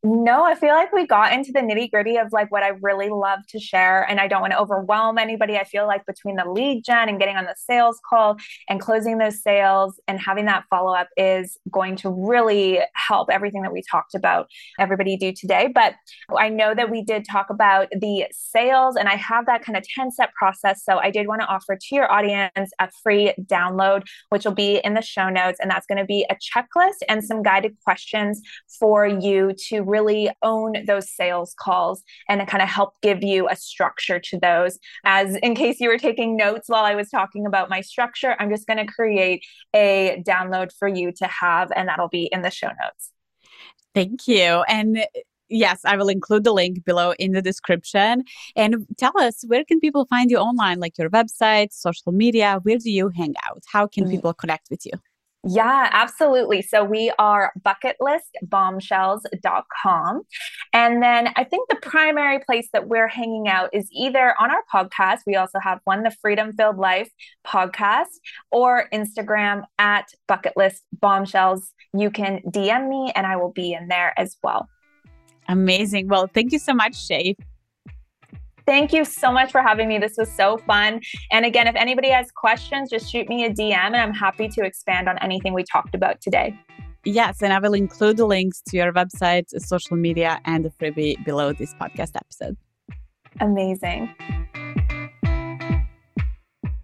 [0.03, 3.11] No, I feel like we got into the nitty gritty of like what I really
[3.11, 4.03] love to share.
[4.09, 5.59] And I don't want to overwhelm anybody.
[5.59, 9.19] I feel like between the lead gen and getting on the sales call and closing
[9.19, 13.83] those sales and having that follow up is going to really help everything that we
[13.91, 14.47] talked about
[14.79, 15.69] everybody do today.
[15.75, 15.97] But
[16.35, 19.85] I know that we did talk about the sales and I have that kind of
[19.95, 20.83] 10 step process.
[20.83, 24.81] So I did want to offer to your audience a free download, which will be
[24.83, 25.59] in the show notes.
[25.61, 28.41] And that's going to be a checklist and some guided questions
[28.79, 33.57] for you to really own those sales calls and kind of help give you a
[33.57, 34.79] structure to those.
[35.05, 38.51] As in case you were taking notes while I was talking about my structure, I'm
[38.51, 42.51] just going to create a download for you to have, and that'll be in the
[42.51, 43.11] show notes.
[43.95, 44.63] Thank you.
[44.69, 45.05] And
[45.49, 48.25] yes, I will include the link below in the description.
[48.55, 52.61] And tell us, where can people find you online, like your website, social media?
[52.63, 53.65] Where do you hang out?
[53.67, 54.11] How can mm.
[54.11, 54.93] people connect with you?
[55.43, 56.61] Yeah, absolutely.
[56.61, 60.23] So we are bucketlistbombshells.com.
[60.75, 64.63] And then I think the primary place that we're hanging out is either on our
[64.73, 65.21] podcast.
[65.27, 67.11] We also have one, the Freedom Filled Life
[67.47, 68.19] podcast,
[68.51, 71.73] or Instagram at bucketlistbombshells.
[71.95, 74.69] You can DM me and I will be in there as well.
[75.49, 76.09] Amazing.
[76.09, 77.35] Well, thank you so much, Shay.
[78.71, 79.99] Thank you so much for having me.
[79.99, 81.01] This was so fun.
[81.33, 84.65] And again, if anybody has questions, just shoot me a DM and I'm happy to
[84.65, 86.57] expand on anything we talked about today.
[87.05, 91.17] Yes, and I will include the links to your website, social media, and the freebie
[91.25, 92.57] below this podcast episode.
[93.41, 94.15] Amazing.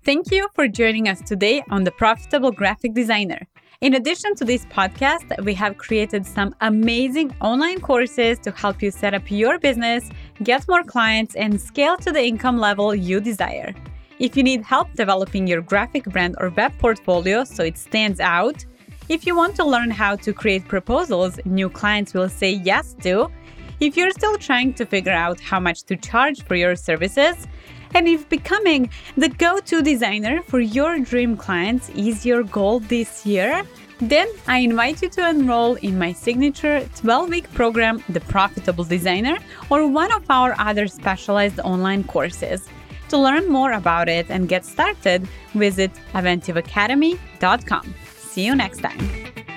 [0.05, 3.47] Thank you for joining us today on The Profitable Graphic Designer.
[3.83, 8.91] In addition to this podcast, we have created some amazing online courses to help you
[8.91, 10.09] set up your business,
[10.43, 13.75] get more clients, and scale to the income level you desire.
[14.19, 18.65] If you need help developing your graphic brand or web portfolio so it stands out,
[19.11, 23.31] if you want to learn how to create proposals new clients will say yes to,
[23.79, 27.47] if you're still trying to figure out how much to charge for your services,
[27.97, 33.25] and if becoming the go to designer for your dream clients is your goal this
[33.25, 33.63] year,
[34.01, 39.39] then I invite you to enroll in my signature 12 week program, The Profitable Designer,
[39.71, 42.69] or one of our other specialized online courses.
[43.09, 47.95] To learn more about it and get started, visit aventiveacademy.com.
[48.05, 49.56] See you next time.